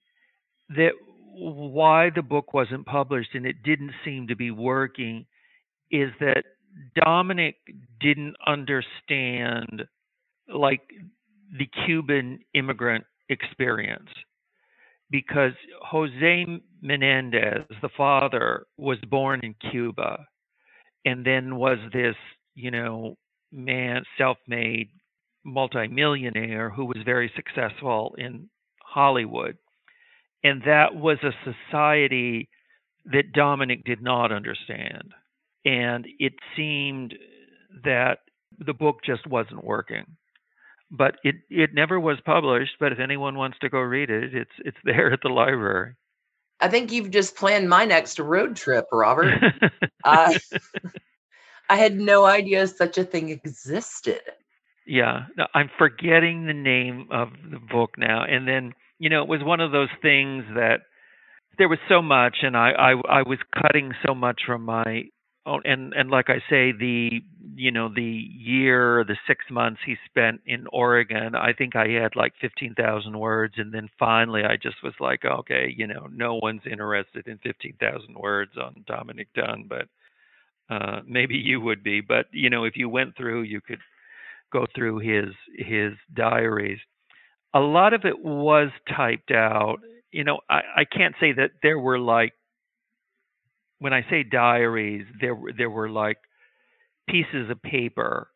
that 0.69 0.91
why 1.35 2.09
the 2.15 2.21
book 2.21 2.53
wasn't 2.53 2.85
published 2.85 3.29
and 3.33 3.45
it 3.45 3.63
didn't 3.63 3.91
seem 4.05 4.27
to 4.27 4.35
be 4.35 4.51
working 4.51 5.25
is 5.91 6.11
that 6.19 6.43
Dominic 6.95 7.55
didn't 7.99 8.35
understand 8.45 9.83
like 10.53 10.81
the 11.57 11.67
Cuban 11.85 12.39
immigrant 12.53 13.05
experience 13.29 14.09
because 15.09 15.53
Jose 15.81 16.45
Menendez, 16.81 17.65
the 17.81 17.89
father, 17.95 18.65
was 18.77 18.97
born 19.09 19.41
in 19.43 19.55
Cuba 19.71 20.25
and 21.05 21.25
then 21.25 21.55
was 21.55 21.77
this, 21.91 22.15
you 22.55 22.71
know, 22.71 23.15
man, 23.51 24.03
self 24.17 24.37
made 24.47 24.89
multimillionaire 25.45 26.69
who 26.69 26.85
was 26.85 26.97
very 27.05 27.31
successful 27.35 28.15
in 28.17 28.49
Hollywood. 28.81 29.57
And 30.43 30.61
that 30.65 30.95
was 30.95 31.17
a 31.23 31.53
society 31.69 32.49
that 33.05 33.33
Dominic 33.33 33.83
did 33.85 34.01
not 34.01 34.31
understand 34.31 35.13
and 35.65 36.07
it 36.19 36.33
seemed 36.55 37.15
that 37.83 38.19
the 38.59 38.73
book 38.73 38.97
just 39.05 39.25
wasn't 39.27 39.63
working. 39.63 40.05
But 40.91 41.15
it 41.23 41.35
it 41.49 41.71
never 41.73 41.99
was 41.99 42.17
published. 42.25 42.73
But 42.79 42.91
if 42.91 42.99
anyone 42.99 43.35
wants 43.35 43.57
to 43.59 43.69
go 43.69 43.79
read 43.79 44.09
it, 44.09 44.35
it's 44.35 44.51
it's 44.59 44.77
there 44.83 45.11
at 45.11 45.19
the 45.23 45.29
library. 45.29 45.95
I 46.59 46.67
think 46.69 46.91
you've 46.91 47.11
just 47.11 47.35
planned 47.35 47.67
my 47.67 47.83
next 47.83 48.19
road 48.19 48.55
trip, 48.55 48.85
Robert. 48.91 49.33
uh, 50.03 50.33
I 51.69 51.75
had 51.75 51.99
no 51.99 52.25
idea 52.25 52.67
such 52.67 52.97
a 52.97 53.03
thing 53.03 53.29
existed. 53.29 54.21
Yeah, 54.85 55.25
no, 55.37 55.47
I'm 55.53 55.69
forgetting 55.77 56.45
the 56.45 56.53
name 56.53 57.07
of 57.11 57.29
the 57.49 57.59
book 57.59 57.95
now. 57.97 58.23
And 58.23 58.47
then 58.47 58.73
you 58.99 59.09
know, 59.09 59.23
it 59.23 59.27
was 59.27 59.43
one 59.43 59.59
of 59.59 59.71
those 59.71 59.89
things 60.01 60.45
that 60.55 60.81
there 61.57 61.67
was 61.67 61.79
so 61.89 62.01
much, 62.01 62.37
and 62.43 62.55
I 62.55 62.69
I, 62.71 62.91
I 63.09 63.21
was 63.23 63.39
cutting 63.59 63.93
so 64.05 64.13
much 64.13 64.41
from 64.45 64.63
my 64.63 65.05
Oh, 65.45 65.59
and 65.65 65.93
and 65.93 66.09
like 66.09 66.29
I 66.29 66.39
say, 66.49 66.71
the 66.71 67.21
you 67.55 67.71
know 67.71 67.89
the 67.93 68.01
year, 68.01 69.03
the 69.05 69.17
six 69.27 69.43
months 69.51 69.81
he 69.85 69.95
spent 70.05 70.41
in 70.45 70.67
Oregon, 70.71 71.35
I 71.35 71.51
think 71.51 71.75
I 71.75 71.89
had 71.89 72.15
like 72.15 72.33
fifteen 72.39 72.73
thousand 72.75 73.19
words, 73.19 73.55
and 73.57 73.73
then 73.73 73.89
finally 73.99 74.43
I 74.45 74.55
just 74.55 74.77
was 74.83 74.93
like, 75.01 75.25
okay, 75.25 75.73
you 75.75 75.85
know, 75.87 76.07
no 76.11 76.39
one's 76.41 76.61
interested 76.69 77.27
in 77.27 77.39
fifteen 77.39 77.75
thousand 77.79 78.15
words 78.15 78.51
on 78.57 78.85
Dominic 78.87 79.27
Dunne, 79.35 79.67
but 79.67 79.87
uh, 80.69 81.01
maybe 81.07 81.35
you 81.35 81.59
would 81.61 81.83
be. 81.83 82.01
But 82.01 82.27
you 82.31 82.49
know, 82.49 82.63
if 82.63 82.77
you 82.77 82.87
went 82.89 83.17
through, 83.17 83.43
you 83.43 83.61
could 83.61 83.79
go 84.51 84.65
through 84.75 84.99
his 84.99 85.33
his 85.57 85.93
diaries. 86.13 86.79
A 87.53 87.59
lot 87.59 87.93
of 87.93 88.05
it 88.05 88.23
was 88.23 88.69
typed 88.95 89.31
out. 89.31 89.77
You 90.11 90.23
know, 90.23 90.39
I, 90.49 90.61
I 90.77 90.85
can't 90.85 91.15
say 91.19 91.33
that 91.33 91.51
there 91.63 91.79
were 91.79 91.99
like 91.99 92.33
when 93.83 93.91
I 93.91 94.05
say 94.09 94.23
diaries, 94.23 95.05
there 95.19 95.35
there 95.57 95.69
were 95.69 95.89
like 95.89 96.15
pieces 97.09 97.49
of 97.49 97.61
paper 97.61 98.29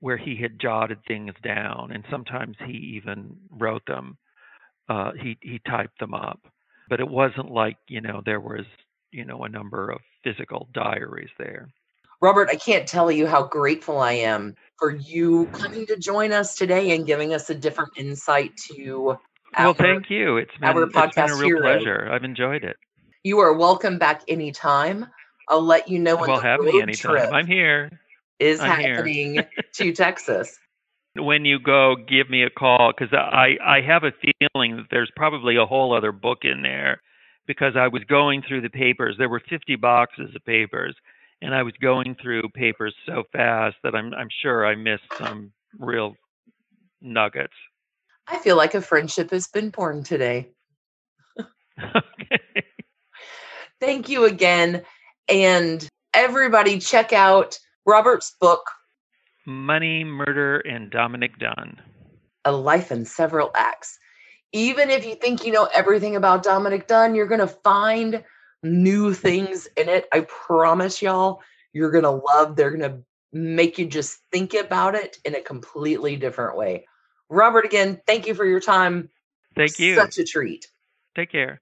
where 0.00 0.16
he 0.16 0.34
had 0.40 0.58
jotted 0.58 0.96
things 1.06 1.34
down, 1.42 1.90
and 1.92 2.04
sometimes 2.10 2.56
he 2.66 2.96
even 2.96 3.36
wrote 3.50 3.84
them. 3.86 4.16
Uh, 4.88 5.10
he 5.22 5.36
he 5.42 5.60
typed 5.68 5.98
them 6.00 6.14
up, 6.14 6.40
but 6.88 7.00
it 7.00 7.08
wasn't 7.08 7.50
like 7.50 7.76
you 7.86 8.00
know 8.00 8.22
there 8.24 8.40
was 8.40 8.64
you 9.10 9.26
know 9.26 9.44
a 9.44 9.48
number 9.50 9.90
of 9.90 10.00
physical 10.24 10.68
diaries 10.72 11.28
there. 11.38 11.68
Robert, 12.22 12.48
I 12.48 12.56
can't 12.56 12.88
tell 12.88 13.12
you 13.12 13.26
how 13.26 13.42
grateful 13.42 13.98
I 13.98 14.12
am 14.12 14.54
for 14.78 14.90
you 14.90 15.48
coming 15.48 15.84
to 15.88 15.98
join 15.98 16.32
us 16.32 16.54
today 16.54 16.92
and 16.92 17.06
giving 17.06 17.34
us 17.34 17.50
a 17.50 17.54
different 17.54 17.90
insight 17.98 18.56
to. 18.72 19.18
Our, 19.54 19.66
well, 19.66 19.74
thank 19.74 20.08
you. 20.08 20.38
It's 20.38 20.56
been, 20.58 20.90
it's 20.94 21.14
been 21.14 21.30
a 21.30 21.36
real 21.36 21.48
hero. 21.48 21.60
pleasure. 21.60 22.08
I've 22.10 22.24
enjoyed 22.24 22.64
it. 22.64 22.78
You 23.24 23.38
are 23.38 23.54
welcome 23.54 23.96
back 23.96 24.20
anytime. 24.28 25.06
I'll 25.48 25.64
let 25.64 25.88
you 25.88 25.98
know 25.98 26.14
when 26.14 26.28
well, 26.28 26.40
the 26.40 26.46
have 26.46 26.60
road 26.60 26.74
me 26.74 26.82
anytime. 26.82 27.12
trip 27.12 27.32
I'm 27.32 27.46
here. 27.46 27.90
Is 28.38 28.60
I'm 28.60 28.82
happening 28.82 29.40
to 29.72 29.92
Texas. 29.94 30.58
When 31.16 31.46
you 31.46 31.58
go, 31.58 31.96
give 31.96 32.28
me 32.28 32.42
a 32.42 32.50
call 32.50 32.92
because 32.92 33.14
I 33.14 33.56
I 33.64 33.80
have 33.80 34.04
a 34.04 34.12
feeling 34.12 34.76
that 34.76 34.88
there's 34.90 35.10
probably 35.16 35.56
a 35.56 35.64
whole 35.64 35.96
other 35.96 36.12
book 36.12 36.40
in 36.42 36.60
there 36.60 37.00
because 37.46 37.76
I 37.76 37.88
was 37.88 38.04
going 38.04 38.42
through 38.46 38.60
the 38.60 38.68
papers. 38.68 39.16
There 39.18 39.30
were 39.30 39.40
50 39.48 39.76
boxes 39.76 40.34
of 40.36 40.44
papers, 40.44 40.94
and 41.40 41.54
I 41.54 41.62
was 41.62 41.72
going 41.80 42.16
through 42.20 42.42
papers 42.54 42.94
so 43.06 43.22
fast 43.32 43.76
that 43.84 43.94
I'm 43.94 44.12
I'm 44.12 44.28
sure 44.42 44.66
I 44.66 44.74
missed 44.74 45.10
some 45.18 45.50
real 45.78 46.14
nuggets. 47.00 47.54
I 48.26 48.36
feel 48.36 48.56
like 48.56 48.74
a 48.74 48.82
friendship 48.82 49.30
has 49.30 49.48
been 49.48 49.70
born 49.70 50.02
today. 50.02 50.50
okay. 51.38 52.64
Thank 53.84 54.08
you 54.08 54.24
again. 54.24 54.82
And 55.28 55.86
everybody, 56.14 56.78
check 56.78 57.12
out 57.12 57.58
Robert's 57.84 58.34
book, 58.40 58.62
Money, 59.44 60.04
Murder, 60.04 60.60
and 60.60 60.90
Dominic 60.90 61.38
Dunne 61.38 61.82
A 62.46 62.52
Life 62.52 62.90
in 62.90 63.04
Several 63.04 63.50
Acts. 63.54 63.98
Even 64.54 64.88
if 64.88 65.04
you 65.04 65.16
think 65.16 65.44
you 65.44 65.52
know 65.52 65.68
everything 65.74 66.16
about 66.16 66.42
Dominic 66.42 66.86
Dunne, 66.86 67.14
you're 67.14 67.26
going 67.26 67.40
to 67.40 67.46
find 67.46 68.24
new 68.62 69.12
things 69.12 69.68
in 69.76 69.90
it. 69.90 70.06
I 70.14 70.20
promise 70.20 71.02
y'all, 71.02 71.42
you're 71.74 71.90
going 71.90 72.04
to 72.04 72.10
love, 72.10 72.56
they're 72.56 72.70
going 72.70 72.90
to 72.90 73.02
make 73.34 73.76
you 73.78 73.84
just 73.84 74.18
think 74.32 74.54
about 74.54 74.94
it 74.94 75.18
in 75.26 75.34
a 75.34 75.42
completely 75.42 76.16
different 76.16 76.56
way. 76.56 76.86
Robert, 77.28 77.66
again, 77.66 78.00
thank 78.06 78.26
you 78.26 78.34
for 78.34 78.46
your 78.46 78.60
time. 78.60 79.10
Thank 79.54 79.78
you. 79.78 79.94
Such 79.94 80.16
a 80.16 80.24
treat. 80.24 80.68
Take 81.14 81.30
care. 81.30 81.60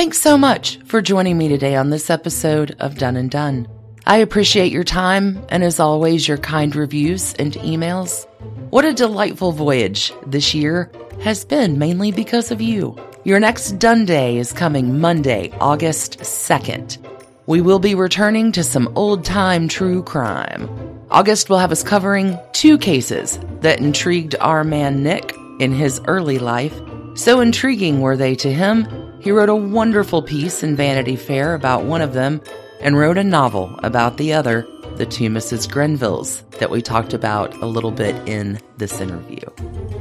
Thanks 0.00 0.18
so 0.18 0.38
much 0.38 0.78
for 0.86 1.02
joining 1.02 1.36
me 1.36 1.48
today 1.48 1.76
on 1.76 1.90
this 1.90 2.08
episode 2.08 2.74
of 2.78 2.96
Dunne 2.96 3.18
and 3.18 3.30
Done. 3.30 3.68
I 4.06 4.16
appreciate 4.16 4.72
your 4.72 4.82
time 4.82 5.44
and, 5.50 5.62
as 5.62 5.78
always, 5.78 6.26
your 6.26 6.38
kind 6.38 6.74
reviews 6.74 7.34
and 7.34 7.52
emails. 7.52 8.26
What 8.70 8.86
a 8.86 8.94
delightful 8.94 9.52
voyage 9.52 10.10
this 10.26 10.54
year 10.54 10.90
has 11.20 11.44
been, 11.44 11.78
mainly 11.78 12.12
because 12.12 12.50
of 12.50 12.62
you. 12.62 12.96
Your 13.24 13.38
next 13.40 13.72
Done 13.72 14.06
Day 14.06 14.38
is 14.38 14.54
coming 14.54 14.98
Monday, 14.98 15.52
August 15.60 16.20
2nd. 16.20 16.96
We 17.44 17.60
will 17.60 17.78
be 17.78 17.94
returning 17.94 18.52
to 18.52 18.64
some 18.64 18.90
old 18.96 19.22
time 19.22 19.68
true 19.68 20.02
crime. 20.02 20.66
August 21.10 21.50
will 21.50 21.58
have 21.58 21.72
us 21.72 21.82
covering 21.82 22.38
two 22.52 22.78
cases 22.78 23.38
that 23.60 23.80
intrigued 23.80 24.34
our 24.36 24.64
man 24.64 25.02
Nick 25.02 25.36
in 25.58 25.72
his 25.72 26.00
early 26.06 26.38
life. 26.38 26.80
So 27.16 27.40
intriguing 27.40 28.00
were 28.00 28.16
they 28.16 28.34
to 28.36 28.50
him 28.50 29.09
He 29.20 29.30
wrote 29.30 29.50
a 29.50 29.54
wonderful 29.54 30.22
piece 30.22 30.62
in 30.62 30.76
Vanity 30.76 31.14
Fair 31.14 31.54
about 31.54 31.84
one 31.84 32.00
of 32.00 32.14
them 32.14 32.40
and 32.80 32.98
wrote 32.98 33.18
a 33.18 33.24
novel 33.24 33.78
about 33.82 34.16
the 34.16 34.32
other, 34.32 34.66
The 34.96 35.04
Two 35.04 35.28
Mrs. 35.28 35.68
Grenvilles, 35.68 36.42
that 36.58 36.70
we 36.70 36.80
talked 36.80 37.12
about 37.12 37.54
a 37.56 37.66
little 37.66 37.90
bit 37.90 38.16
in 38.26 38.58
this 38.78 38.98
interview. 39.00 39.40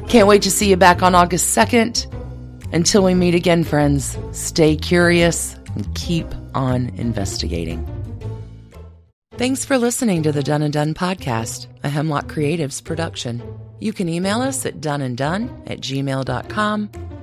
Can't 0.08 0.28
wait 0.28 0.42
to 0.44 0.52
see 0.52 0.70
you 0.70 0.78
back 0.78 1.04
on 1.04 1.16
August 1.16 1.56
2nd. 1.56 2.08
Until 2.74 3.04
we 3.04 3.14
meet 3.14 3.36
again, 3.36 3.66
friends, 3.66 4.18
stay 4.32 4.78
curious 4.78 5.56
and 5.76 5.94
keep 5.96 6.28
on 6.56 6.90
investigating. 6.96 7.86
Thanks 9.34 9.66
for 9.66 9.78
listening 9.78 10.24
to 10.24 10.32
the 10.32 10.44
Dunne 10.44 10.62
and 10.62 10.74
Done 10.74 10.94
podcast, 10.94 11.68
a 11.84 11.90
Hemlock 11.90 12.28
Creatives 12.28 12.84
production. 12.84 13.42
You 13.80 13.92
can 13.92 14.08
email 14.08 14.42
us 14.42 14.66
at 14.66 14.82
doneanddone 14.82 15.70
at 15.70 15.80
gmail.com. 15.80 16.90